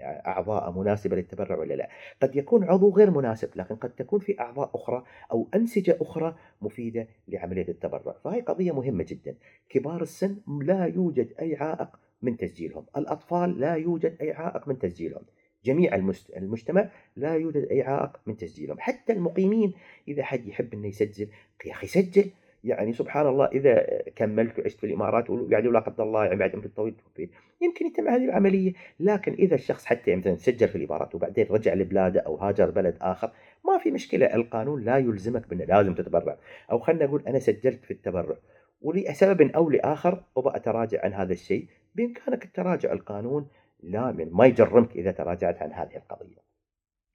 أعضاء 0.01 0.71
مناسبة 0.71 1.15
للتبرع 1.15 1.57
ولا 1.57 1.73
لا. 1.73 1.89
قد 2.21 2.35
يكون 2.35 2.63
عضو 2.63 2.89
غير 2.89 3.11
مناسب 3.11 3.49
لكن 3.55 3.75
قد 3.75 3.89
تكون 3.89 4.19
في 4.19 4.39
أعضاء 4.39 4.71
أخرى 4.75 5.03
أو 5.31 5.47
أنسجة 5.55 5.97
أخرى 6.01 6.35
مفيدة 6.61 7.07
لعملية 7.27 7.67
التبرع. 7.69 8.15
فهي 8.23 8.41
قضية 8.41 8.71
مهمة 8.71 9.05
جدا. 9.07 9.35
كبار 9.69 10.01
السن 10.01 10.37
لا 10.61 10.85
يوجد 10.85 11.33
أي 11.41 11.55
عائق 11.55 11.99
من 12.21 12.37
تسجيلهم. 12.37 12.85
الأطفال 12.97 13.59
لا 13.59 13.75
يوجد 13.75 14.17
أي 14.21 14.31
عائق 14.31 14.67
من 14.67 14.79
تسجيلهم. 14.79 15.23
جميع 15.67 15.95
المجتمع 16.37 16.89
لا 17.15 17.35
يوجد 17.35 17.67
أي 17.71 17.81
عائق 17.81 18.19
من 18.25 18.37
تسجيلهم. 18.37 18.77
حتى 18.79 19.13
المقيمين 19.13 19.73
إذا 20.07 20.23
حد 20.23 20.47
يحب 20.47 20.73
أنه 20.73 20.87
يسجل 20.87 21.27
يا 21.65 21.71
أخي 21.71 21.87
سجل. 21.87 22.31
يعني 22.63 22.93
سبحان 22.93 23.27
الله 23.27 23.45
إذا 23.45 24.01
كملت 24.15 24.59
وعشت 24.59 24.79
في 24.79 24.85
الإمارات 24.85 25.29
وقاعد 25.29 25.65
لا 25.65 25.79
قدر 25.79 26.03
الله 26.03 26.25
يعني 26.25 26.35
بعد 26.35 26.55
عمر 26.55 26.67
طويل 26.67 26.93
توفيت 26.93 27.29
يمكن 27.61 27.85
يتم 27.85 28.07
هذه 28.07 28.25
العملية. 28.25 28.73
لكن 28.99 29.33
إذا 29.33 29.55
الشخص 29.55 29.85
حتى 29.85 30.15
مثلا 30.15 30.35
سجل 30.35 30.67
في 30.67 30.75
الإمارات 30.75 31.15
وبعدين 31.15 31.47
رجع 31.49 31.73
لبلاده 31.73 32.19
أو 32.19 32.35
هاجر 32.35 32.69
بلد 32.71 32.97
آخر 33.01 33.31
ما 33.65 33.77
في 33.77 33.91
مشكلة. 33.91 34.25
القانون 34.25 34.83
لا 34.83 34.97
يلزمك 34.97 35.49
بأنه 35.49 35.65
لازم 35.65 35.93
تتبرع. 35.93 36.37
أو 36.71 36.79
خلينا 36.79 37.05
نقول 37.05 37.23
أنا 37.27 37.39
سجلت 37.39 37.85
في 37.85 37.91
التبرع. 37.91 38.37
ولسبب 38.81 39.41
أو 39.41 39.69
لآخر 39.69 40.23
أبغى 40.37 40.55
أتراجع 40.55 41.05
عن 41.05 41.13
هذا 41.13 41.33
الشيء. 41.33 41.67
بإمكانك 41.95 42.45
التراجع 42.45 42.93
القانون 42.93 43.47
لا 43.79 44.11
من 44.11 44.31
ما 44.31 44.45
يجرمك 44.45 44.95
إذا 44.95 45.11
تراجعت 45.11 45.61
عن 45.61 45.73
هذه 45.73 45.95
القضية. 45.95 46.47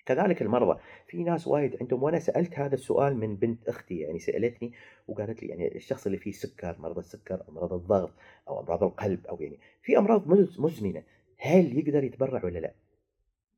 كذلك 0.07 0.43
المرضى. 0.43 0.81
في 1.07 1.25
ناس 1.25 1.49
وايد 1.49 1.77
عندهم 1.81 2.03
وأنا 2.03 2.19
سألت 2.19 2.59
هذا 2.59 2.75
السؤال 2.75 3.17
من 3.17 3.37
بنت 3.37 3.69
أختي 3.69 3.99
يعني 3.99 4.19
سألتني 4.19 4.73
وقالت 5.09 5.43
لي 5.43 5.49
يعني 5.49 5.77
الشخص 5.77 6.07
اللي 6.07 6.19
فيه 6.19 6.33
سكر 6.33 6.77
مرض 6.79 6.99
السكر 6.99 7.43
أو 7.49 7.55
مرض 7.55 7.73
الضغط 7.73 8.13
أو 8.49 8.61
أمراض 8.61 8.83
القلب 8.83 9.27
أو 9.27 9.41
يعني 9.41 9.59
في 9.83 9.99
أمراض 9.99 10.29
مز- 10.29 10.61
مزمنة. 10.61 11.03
هل 11.39 11.79
يقدر 11.79 12.05
يتبرع 12.05 12.45
ولا 12.45 12.59
لا؟ 12.59 12.73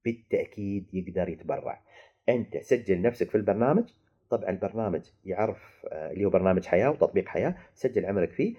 بالتأكيد 0.04 0.94
يقدر 0.94 1.28
يتبرع. 1.28 1.82
أنت 2.28 2.56
سجل 2.56 3.02
نفسك 3.02 3.28
في 3.30 3.34
البرنامج. 3.34 3.84
طبعا 4.30 4.50
البرنامج 4.50 5.10
يعرف 5.24 5.86
آه، 5.88 6.12
اللي 6.12 6.24
هو 6.24 6.30
برنامج 6.30 6.66
حياة 6.66 6.90
وتطبيق 6.90 7.28
حياة. 7.28 7.56
سجل 7.74 8.06
عمرك 8.06 8.30
فيه 8.30 8.54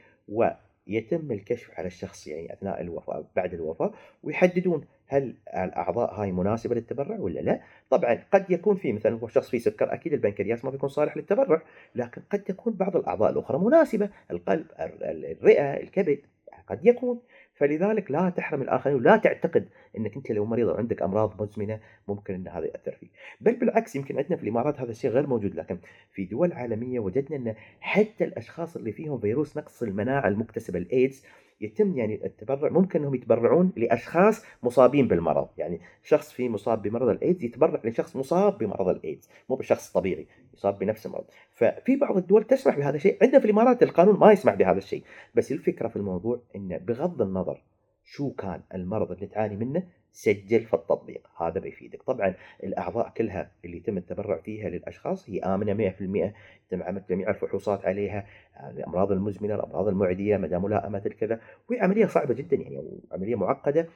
ويتم 0.88 1.32
الكشف 1.32 1.72
على 1.78 1.88
الشخص 1.88 2.28
يعني 2.28 2.54
أثناء 2.54 2.82
الوفاة 2.82 3.26
بعد 3.36 3.54
الوفاة 3.54 3.94
ويحددون 4.24 4.86
هل 5.08 5.36
الأعضاء 5.54 6.14
هاي 6.14 6.32
مناسبة 6.32 6.76
للتبرع 6.76 7.20
ولا 7.20 7.40
لا؟ 7.40 7.62
طبعا 7.90 8.24
قد 8.34 8.52
يكون 8.52 8.76
في 8.76 8.94
مثلا 8.94 9.20
هو 9.20 9.28
شخص 9.28 9.50
فيه 9.50 9.58
سكر 9.60 9.94
أكيد 9.94 10.14
البنكرياس 10.14 10.66
ما 10.66 10.72
بيكون 10.72 10.90
صالح 10.90 11.18
للتبرع 11.18 11.62
لكن 11.96 12.22
قد 12.32 12.40
تكون 12.44 12.74
بعض 12.74 12.96
الأعضاء 12.98 13.32
الأخرى 13.32 13.60
مناسبة 13.60 14.10
القلب 14.32 14.66
ال- 14.80 15.26
الرئة 15.26 15.74
الكبد 15.74 16.20
قد 16.68 16.86
يكون 16.86 17.20
فلذلك 17.56 18.12
لا 18.12 18.30
تحرم 18.30 18.62
الآخرين 18.62 18.96
ولا 18.96 19.18
تعتقد 19.18 19.70
إنك 19.98 20.16
أنت 20.16 20.32
لو 20.32 20.46
مريض 20.46 20.68
وعندك 20.68 21.02
أمراض 21.02 21.42
مزمنة 21.42 21.80
ممكن 22.08 22.34
إن 22.34 22.48
هذا 22.48 22.66
يأثر 22.66 22.92
فيك. 22.92 23.10
بل 23.42 23.56
بالعكس 23.56 23.96
يمكن 23.96 24.18
عندنا 24.18 24.36
في 24.36 24.44
الإمارات 24.44 24.80
هذا 24.80 24.92
الشيء 24.92 25.12
غير 25.12 25.28
موجود 25.28 25.56
لكن 25.56 25.78
في 26.12 26.26
دول 26.26 26.54
عالمية 26.54 27.00
وجدنا 27.00 27.38
إن 27.38 27.56
حتى 27.80 28.24
الأشخاص 28.24 28.76
اللي 28.76 28.92
فيهم 28.92 29.20
فيروس 29.20 29.58
نقص 29.58 29.84
المناعة 29.84 30.28
المكتسبة 30.28 30.80
الايدز 30.80 31.26
يتم 31.62 31.98
يعني 31.98 32.26
التبرع 32.26 32.70
ممكن 32.70 33.00
إنهم 33.00 33.16
يتبرعون 33.16 33.72
لأشخاص 33.78 34.46
مصابين 34.64 35.08
بالمرض، 35.08 35.48
يعني 35.58 35.82
شخص 36.04 36.32
فيه 36.32 36.50
مصاب 36.50 36.82
بمرض 36.82 37.10
الإيدز 37.10 37.44
يتبرع 37.44 37.82
لشخص 37.84 38.16
مصاب 38.16 38.58
بمرض 38.58 38.88
الإيدز، 38.88 39.30
مو 39.50 39.56
بشخص 39.56 39.92
طبيعي 39.92 40.28
يصاب 40.54 40.80
بنفس 40.80 41.06
المرض، 41.06 41.26
ففي 41.54 41.96
بعض 41.96 42.18
الدول 42.18 42.44
تسمح 42.44 42.78
بهذا 42.78 42.96
الشيء، 42.96 43.18
عندنا 43.22 43.40
في 43.40 43.46
الإمارات 43.46 43.84
القانون 43.84 44.20
ما 44.20 44.32
يسمح 44.32 44.54
بهذا 44.54 44.78
الشيء، 44.78 45.04
بس 45.36 45.52
الفكرة 45.52 45.88
في 45.88 45.96
الموضوع 45.96 46.40
إن 46.56 46.78
بغض 46.78 47.22
النظر 47.22 47.62
شو 48.06 48.32
كان 48.34 48.62
المرض 48.74 49.12
اللي 49.12 49.28
تعاني 49.28 49.56
منه 49.56 49.84
سجل 50.12 50.66
في 50.66 50.74
التطبيق. 50.74 51.28
هذا 51.42 51.60
بيفيدك. 51.60 52.04
طبعا 52.04 52.36
الأعضاء 52.64 53.10
كلها 53.10 53.52
اللي 53.66 53.78
يتم 53.78 53.98
التبرع 53.98 54.38
فيها 54.42 54.70
للأشخاص 54.70 55.30
هي 55.30 55.40
آمنة 55.40 55.74
100% 55.74 56.34
تم 56.70 56.84
عمل 56.84 57.04
جميع 57.10 57.30
الفحوصات 57.30 57.86
عليها 57.86 58.26
الأمراض 58.70 59.12
المزمنة 59.12 59.56
الأمراض 59.56 59.88
المعدية 59.88 60.38
مدى 60.38 60.58
ملائمة 60.58 61.02
الكذا. 61.06 61.40
وهي 61.70 61.80
عملية 61.80 62.06
صعبة 62.06 62.34
جدا 62.34 62.56
يعني 62.58 62.78
وعملية 63.12 63.36
معقدة. 63.36 63.88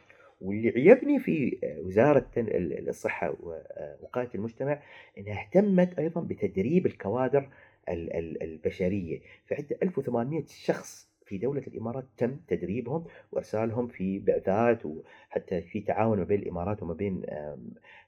واللي 0.42 0.70
عيبني 0.70 1.20
في 1.20 1.60
وزارة 1.84 2.28
الصحة 2.38 3.36
ووقاية 3.40 4.30
المجتمع 4.36 4.82
إنها 5.18 5.42
اهتمت 5.42 6.00
أيضا 6.00 6.22
بتدريب 6.22 6.86
الكوادر 6.86 7.50
ال- 7.90 8.14
ال- 8.14 8.44
البشرية. 8.44 9.20
فعندنا 9.46 9.80
1800 9.84 10.44
شخص 10.48 11.09
في 11.30 11.38
دولة 11.38 11.64
الإمارات 11.68 12.06
تم 12.18 12.38
تدريبهم 12.48 13.06
وإرسالهم 13.32 13.88
في 13.88 14.20
بعثات 14.20 14.86
وحتى 14.86 15.62
في 15.62 15.82
تعاون 15.82 16.18
ما 16.18 16.24
بين 16.24 16.40
الإمارات 16.40 16.84
وما 16.84 16.94
بين 16.94 17.26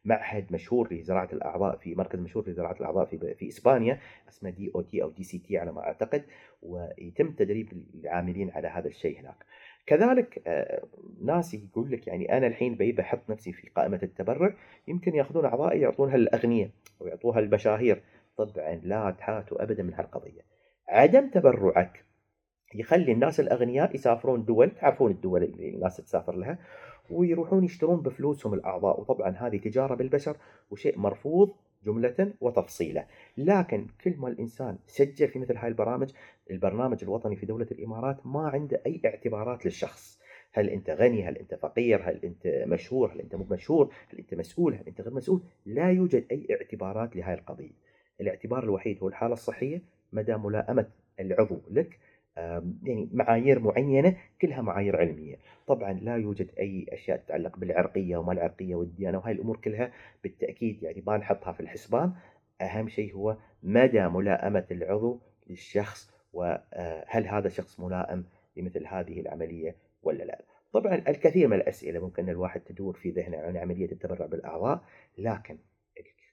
معهد 0.05 0.53
مشهور 0.53 0.93
لزراعة 0.93 1.29
الأعضاء 1.33 1.77
في 1.77 1.95
مركز 1.95 2.19
مشهور 2.19 2.49
لزراعة 2.49 2.75
الأعضاء 2.79 3.05
في 3.05 3.35
في 3.35 3.47
إسبانيا 3.47 3.99
اسمه 4.29 4.49
DO 4.49 4.64
T 4.64 4.71
أو 4.75 4.81
DCT 4.81 5.57
على 5.57 5.71
ما 5.71 5.81
أعتقد 5.81 6.23
ويتم 6.61 7.31
تدريب 7.31 7.83
العاملين 7.95 8.51
على 8.51 8.67
هذا 8.67 8.87
الشيء 8.87 9.19
هناك. 9.19 9.45
كذلك 9.85 10.41
آه، 10.47 10.83
ناس 11.21 11.53
يقول 11.53 11.91
لك 11.91 12.07
يعني 12.07 12.37
أنا 12.37 12.47
الحين 12.47 12.75
بي 12.75 12.91
بحط 12.91 13.29
نفسي 13.29 13.53
في 13.53 13.69
قائمة 13.69 13.99
التبرع 14.03 14.55
يمكن 14.87 15.15
يأخذون 15.15 15.45
أعضائي 15.45 15.81
يعطونها 15.81 16.17
للأغنياء 16.17 16.69
ويعطوها 16.99 17.41
للمشاهير 17.41 18.01
طبعا 18.37 18.75
لا 18.83 19.11
تحاتوا 19.11 19.63
أبدا 19.63 19.83
من 19.83 19.93
هالقضية. 19.93 20.41
عدم 20.87 21.29
تبرعك 21.29 22.10
يخلي 22.75 23.11
الناس 23.11 23.39
الأغنياء 23.39 23.95
يسافرون 23.95 24.45
دول 24.45 24.71
تعرفون 24.71 25.11
الدول 25.11 25.43
اللي 25.43 25.69
الناس 25.69 25.97
تسافر 25.97 26.35
لها 26.35 26.57
ويروحون 27.09 27.63
يشترون 27.63 28.01
بفلوسهم 28.01 28.53
الأعضاء. 28.53 28.99
وطبعا 28.99 29.29
هذه 29.29 29.57
تجارة 29.57 29.95
بالبشر 29.95 30.37
وشيء 30.71 30.99
مرفوض 30.99 31.53
جملة 31.85 32.33
وتفصيلا 32.41 33.05
لكن 33.37 33.87
كل 34.03 34.13
ما 34.17 34.27
الإنسان 34.27 34.77
سجل 34.87 35.27
في 35.27 35.39
مثل 35.39 35.57
هاي 35.57 35.67
البرامج 35.67 36.11
البرنامج 36.51 37.03
الوطني 37.03 37.35
في 37.35 37.45
دولة 37.45 37.67
الإمارات 37.71 38.25
ما 38.25 38.49
عنده 38.49 38.81
أي 38.85 39.01
اعتبارات 39.05 39.65
للشخص. 39.65 40.21
هل 40.53 40.69
أنت 40.69 40.89
غني؟ 40.89 41.27
هل 41.27 41.37
أنت 41.37 41.55
فقير؟ 41.55 42.09
هل 42.09 42.19
أنت 42.23 42.47
مشهور؟ 42.67 43.13
هل 43.13 43.19
أنت 43.19 43.35
مو 43.35 43.45
مشهور؟ 43.51 43.93
هل 44.13 44.19
أنت 44.19 44.33
مسؤول؟ 44.33 44.73
هل 44.73 44.87
أنت 44.87 45.01
غير 45.01 45.13
مسؤول؟ 45.13 45.41
لا 45.65 45.91
يوجد 45.91 46.25
أي 46.31 46.47
اعتبارات 46.51 47.15
لهذه 47.15 47.37
القضية. 47.37 47.71
الاعتبار 48.21 48.63
الوحيد 48.63 48.97
هو 49.03 49.07
الحالة 49.07 49.33
الصحية 49.33 49.81
مدى 50.13 50.35
ملائمة 50.35 50.87
العضو 51.19 51.61
لك 51.71 51.99
يعني 52.37 53.09
معايير 53.13 53.59
معينة 53.59 54.17
كلها 54.41 54.61
معايير 54.61 54.97
علمية. 54.97 55.35
طبعا 55.67 55.93
لا 55.93 56.15
يوجد 56.17 56.49
أي 56.59 56.85
أشياء 56.89 57.17
تتعلق 57.17 57.57
بالعرقية 57.57 58.17
وما 58.17 58.33
العرقية 58.33 58.75
والديانة 58.75 59.17
وهاي 59.17 59.31
الأمور 59.31 59.57
كلها 59.57 59.91
بالتأكيد 60.23 60.83
يعني 60.83 61.03
ما 61.07 61.17
نحطها 61.17 61.53
في 61.53 61.59
الحسبان. 61.59 62.13
أهم 62.61 62.89
شيء 62.89 63.13
هو 63.13 63.37
مدى 63.63 64.07
ملائمة 64.07 64.65
العضو 64.71 65.19
للشخص 65.47 66.11
وهل 66.33 67.27
هذا 67.27 67.47
الشخص 67.47 67.79
ملائم 67.79 68.25
لمثل 68.57 68.87
هذه 68.87 69.19
العملية 69.19 69.75
ولا 70.03 70.23
لا. 70.23 70.41
طبعا 70.73 70.95
الكثير 70.95 71.47
من 71.47 71.57
الأسئلة 71.57 71.99
ممكن 71.99 72.29
الواحد 72.29 72.61
تدور 72.61 72.93
في 72.93 73.09
ذهنه 73.09 73.37
عن 73.37 73.57
عملية 73.57 73.91
التبرع 73.91 74.25
بالأعضاء 74.25 74.83
لكن 75.17 75.57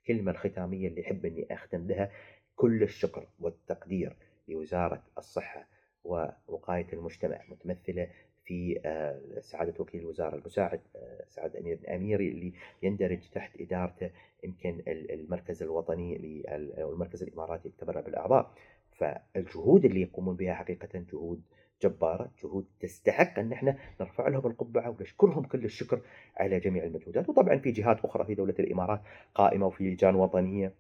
الكلمة 0.08 0.30
الختامية 0.30 0.88
اللي 0.88 1.00
أحب 1.00 1.26
أني 1.26 1.46
أختم 1.50 1.86
بها 1.86 2.10
كل 2.56 2.82
الشكر 2.82 3.26
والتقدير 3.40 4.16
لوزارة 4.48 5.02
الصحة 5.18 5.66
ووقاية 6.04 6.86
المجتمع 6.92 7.40
متمثلة 7.48 8.08
في 8.44 8.80
آه، 8.84 9.40
سعادة 9.40 9.74
وكيل 9.78 10.00
الوزارة 10.00 10.34
المساعد 10.36 10.80
آه، 10.96 11.24
سعد 11.28 11.56
أمير 11.56 11.78
الأميري 11.82 12.28
اللي 12.28 12.52
يندرج 12.82 13.18
تحت 13.34 13.60
إدارته 13.60 14.10
يمكن 14.44 14.82
ال- 14.88 15.10
المركز 15.12 15.62
الوطني 15.62 16.42
أو 16.82 16.92
المركز 16.92 17.22
الإماراتي 17.22 17.68
للتبرع 17.68 18.00
بالأعضاء. 18.00 18.54
فالجهود 18.92 19.84
اللي 19.84 20.00
يقومون 20.02 20.36
بها 20.36 20.54
حقيقة 20.54 20.88
جهود 21.12 21.42
جبارة 21.82 22.30
جهود 22.42 22.66
تستحق 22.80 23.38
أن 23.38 23.52
إحنا 23.52 23.76
نرفع 24.00 24.28
لهم 24.28 24.46
القبعة 24.46 24.90
ونشكرهم 24.90 25.42
كل 25.44 25.64
الشكر 25.64 26.00
على 26.36 26.60
جميع 26.60 26.84
المجهودات. 26.84 27.28
وطبعا 27.28 27.58
في 27.58 27.70
جهات 27.70 28.04
أخرى 28.04 28.24
في 28.24 28.34
دولة 28.34 28.54
الإمارات 28.58 29.00
قائمة 29.34 29.66
وفي 29.66 29.90
لجان 29.90 30.14
وطنية. 30.14 30.72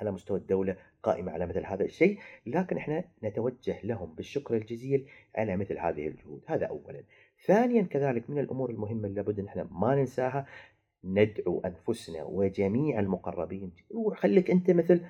على 0.00 0.10
مستوى 0.10 0.38
الدولة 0.38 0.76
قائمة 1.02 1.32
على 1.32 1.46
مثل 1.46 1.66
هذا 1.66 1.84
الشيء 1.84 2.18
لكن 2.46 2.76
إحنا 2.76 3.04
نتوجه 3.24 3.78
لهم 3.84 4.14
بالشكر 4.14 4.56
الجزيل 4.56 5.08
على 5.36 5.56
مثل 5.56 5.78
هذه 5.78 6.06
الجهود. 6.06 6.42
هذا 6.46 6.66
أولا. 6.66 7.02
ثانيا 7.46 7.82
كذلك 7.82 8.30
من 8.30 8.38
الأمور 8.38 8.70
المهمة 8.70 9.06
اللي 9.06 9.16
لابد 9.16 9.38
إن 9.38 9.46
إحنا 9.46 9.68
ما 9.70 9.94
ننساها 9.94 10.46
ندعو 11.04 11.60
أنفسنا 11.60 12.24
وجميع 12.24 13.00
المقربين. 13.00 13.72
وخليك 13.90 14.50
أنت 14.50 14.70
مثل 14.70 15.00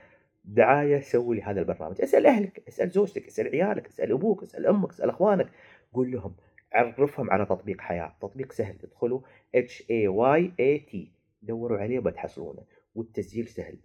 دعاية 0.44 1.00
سوي 1.00 1.36
لهذا 1.36 1.60
البرنامج. 1.60 2.00
اسأل 2.00 2.26
أهلك 2.26 2.62
اسأل 2.68 2.88
زوجتك 2.90 3.26
اسأل 3.26 3.46
عيالك 3.46 3.86
اسأل 3.86 4.12
أبوك 4.12 4.42
اسأل 4.42 4.66
أمك 4.66 4.90
اسأل 4.90 5.10
أخوانك. 5.10 5.48
قول 5.92 6.10
لهم 6.12 6.34
عرفهم 6.72 7.30
على 7.30 7.46
تطبيق 7.46 7.80
حياة. 7.80 8.16
تطبيق 8.20 8.52
سهل. 8.52 8.78
تدخلوا 8.78 9.20
H 9.56 9.82
A 9.82 10.08
Y 10.38 10.50
A 10.60 10.92
T. 10.92 10.96
دوروا 11.42 11.78
عليه 11.78 11.98
وبتحصلونه. 11.98 12.62
والتسجيل 12.94 13.48
سهل. 13.48 13.76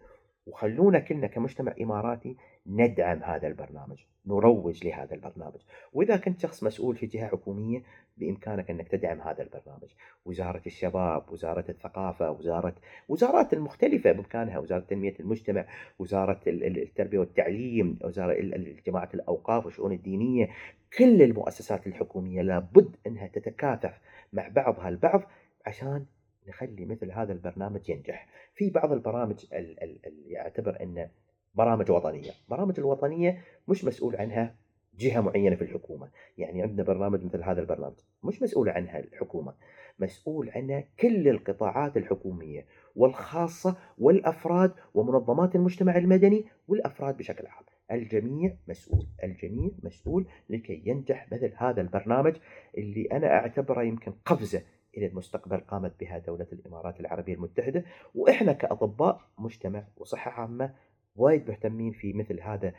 وخلونا 0.45 0.99
كلنا 0.99 1.27
كمجتمع 1.27 1.73
إماراتي 1.81 2.35
ندعم 2.67 3.23
هذا 3.23 3.47
البرنامج 3.47 3.97
نروج 4.25 4.87
لهذا 4.87 5.15
البرنامج. 5.15 5.61
وإذا 5.93 6.17
كنت 6.17 6.39
شخص 6.39 6.63
مسؤول 6.63 6.95
في 6.95 7.05
جهة 7.05 7.27
حكومية 7.27 7.83
بإمكانك 8.17 8.69
أنك 8.69 8.87
تدعم 8.87 9.21
هذا 9.21 9.43
البرنامج. 9.43 9.89
وزارة 10.25 10.61
الشباب 10.65 11.31
وزارة 11.31 11.65
الثقافة 11.69 12.31
وزارة 12.31 12.75
وزارات 13.09 13.53
المختلفة 13.53 14.11
بإمكانها 14.11 14.59
وزارة 14.59 14.79
تنمية 14.79 15.13
المجتمع 15.19 15.65
وزارة 15.99 16.39
ال- 16.47 16.63
ال- 16.63 16.81
التربية 16.81 17.19
والتعليم 17.19 17.99
وزارة 18.03 18.31
ال- 18.31 18.55
ال- 18.55 18.83
جماعة 18.83 19.09
الأوقاف 19.13 19.65
والشؤون 19.65 19.91
الدينية. 19.91 20.49
كل 20.97 21.21
المؤسسات 21.21 21.87
الحكومية 21.87 22.41
لابد 22.41 22.95
أنها 23.07 23.27
تتكاتف 23.27 23.99
مع 24.33 24.47
بعضها 24.47 24.89
البعض 24.89 25.21
عشان 25.65 26.05
نخلي 26.47 26.85
مثل 26.85 27.11
هذا 27.11 27.33
البرنامج 27.33 27.89
ينجح. 27.89 28.27
في 28.53 28.69
بعض 28.69 28.91
البرامج 28.91 29.45
ال- 29.53 29.83
ال- 29.83 30.05
اللي 30.05 30.29
يعتبر 30.31 30.81
أن 30.81 31.09
برامج 31.55 31.91
وطنية. 31.91 32.31
برامج 32.49 32.79
الوطنية 32.79 33.41
مش 33.67 33.85
مسؤول 33.85 34.15
عنها 34.15 34.55
جهة 34.99 35.21
معينة 35.21 35.55
في 35.55 35.61
الحكومة. 35.61 36.09
يعني 36.37 36.61
عندنا 36.61 36.83
برنامج 36.83 37.23
مثل 37.25 37.43
هذا 37.43 37.61
البرنامج 37.61 37.95
مش 38.23 38.41
مسؤولة 38.41 38.71
عنها 38.71 38.99
الحكومة. 38.99 39.53
مسؤول 39.99 40.49
عنها 40.49 40.83
كل 40.99 41.27
القطاعات 41.27 41.97
الحكومية 41.97 42.65
والخاصة 42.95 43.77
والأفراد 43.97 44.73
ومنظمات 44.93 45.55
المجتمع 45.55 45.97
المدني 45.97 46.45
والأفراد 46.67 47.17
بشكل 47.17 47.47
عام. 47.47 47.63
الجميع 47.91 48.55
مسؤول. 48.67 49.07
الجميع 49.23 49.71
مسؤول 49.83 50.25
لكي 50.49 50.81
ينجح 50.85 51.31
مثل 51.31 51.53
هذا 51.57 51.81
البرنامج 51.81 52.35
اللي 52.77 53.07
أنا 53.11 53.27
أعتبره 53.27 53.83
يمكن 53.83 54.11
قفزة 54.25 54.61
إلى 54.97 55.05
المستقبل 55.05 55.57
قامت 55.57 55.99
بها 55.99 56.17
دولة 56.17 56.47
الإمارات 56.53 56.99
العربية 56.99 57.33
المتحدة. 57.33 57.83
وإحنا 58.15 58.53
كأطباء 58.53 59.21
مجتمع 59.37 59.83
وصحة 59.97 60.31
عامة 60.31 60.73
وايد 61.15 61.49
مهتمين 61.49 61.91
في 61.91 62.13
مثل 62.13 62.41
هذا 62.41 62.73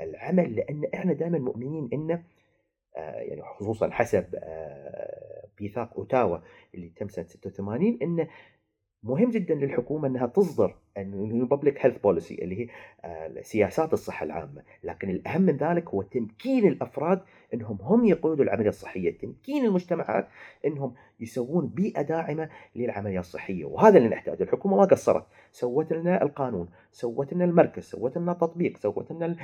العمل 0.00 0.56
لأن 0.56 0.84
إحنا 0.94 1.12
دائما 1.12 1.38
مؤمنين 1.38 1.88
أنه 1.92 2.24
آه، 2.96 3.20
يعني 3.20 3.42
خصوصا 3.42 3.90
حسب 3.90 4.24
آه، 4.34 5.48
ميثاق 5.60 5.96
أوتاوا 5.96 6.38
اللي 6.74 6.88
تم 6.88 7.08
سنة 7.08 7.26
86 7.26 7.98
إنه 8.02 8.28
مهم 9.02 9.30
جدا 9.30 9.54
للحكومة 9.54 10.08
أنها 10.08 10.26
تصدر 10.26 10.74
public 11.50 11.86
health 11.86 11.98
policy 11.98 12.34
اللي 12.34 12.60
هي 12.60 12.68
آه، 13.04 13.40
سياسات 13.42 13.92
الصحة 13.92 14.24
العامة، 14.26 14.62
لكن 14.84 15.10
الأهم 15.10 15.42
من 15.42 15.56
ذلك 15.56 15.88
هو 15.88 16.02
تمكين 16.02 16.68
الأفراد 16.68 17.20
إنهم 17.54 17.78
هم 17.80 18.04
يقودوا 18.04 18.44
العملية 18.44 18.68
الصحية، 18.68 19.18
تمكين 19.18 19.64
المجتمعات 19.64 20.28
إنهم 20.66 20.94
يسوون 21.20 21.66
بيئة 21.66 22.02
داعمة 22.02 22.48
للعملية 22.76 23.20
الصحية، 23.20 23.64
وهذا 23.64 23.98
اللي 23.98 24.08
نحتاجه، 24.08 24.42
الحكومة 24.42 24.76
ما 24.76 24.84
قصرت، 24.84 25.26
سوت 25.52 25.92
لنا 25.92 26.22
القانون، 26.22 26.68
سوت 26.92 27.32
لنا 27.32 27.44
المركز، 27.44 27.82
سوت 27.82 28.18
لنا 28.18 28.32
تطبيق، 28.32 28.76
سوت 28.76 29.12
لنا 29.12 29.36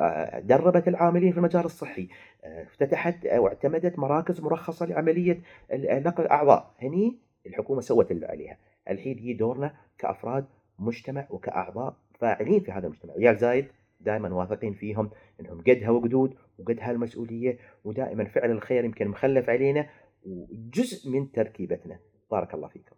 آه، 0.00 0.40
دربت 0.40 0.88
العاملين 0.88 1.32
في 1.32 1.38
المجال 1.38 1.64
الصحي، 1.64 2.08
آه، 2.44 2.62
افتتحت 2.62 3.26
أو 3.26 3.46
اعتمدت 3.48 3.98
مراكز 3.98 4.40
مرخصة 4.40 4.86
لعملية 4.86 5.40
نقل 5.72 6.22
الأعضاء، 6.22 6.74
هني 6.82 7.18
الحكومة 7.46 7.80
سوت 7.80 8.10
اللي 8.10 8.26
عليها. 8.26 8.58
الحين 8.90 9.18
هي 9.18 9.32
دورنا 9.32 9.74
كأفراد 9.98 10.46
مجتمع 10.78 11.26
وكأعضاء 11.30 11.96
فاعلين 12.18 12.60
في 12.60 12.72
هذا 12.72 12.86
المجتمع. 12.86 13.14
عيال 13.14 13.36
زايد 13.36 13.66
دائما 14.00 14.34
واثقين 14.34 14.72
فيهم 14.72 15.10
إنهم 15.40 15.60
قدها 15.60 15.90
وقدود 15.90 16.34
وقدها 16.58 16.90
المسؤوليه 16.90 17.58
ودائما 17.84 18.24
فعل 18.24 18.50
الخير 18.50 18.84
يمكن 18.84 19.08
مخلف 19.08 19.50
علينا 19.50 19.88
وجزء 20.26 21.10
من 21.10 21.32
تركيبتنا. 21.32 21.98
بارك 22.30 22.54
الله 22.54 22.68
فيكم. 22.68 22.97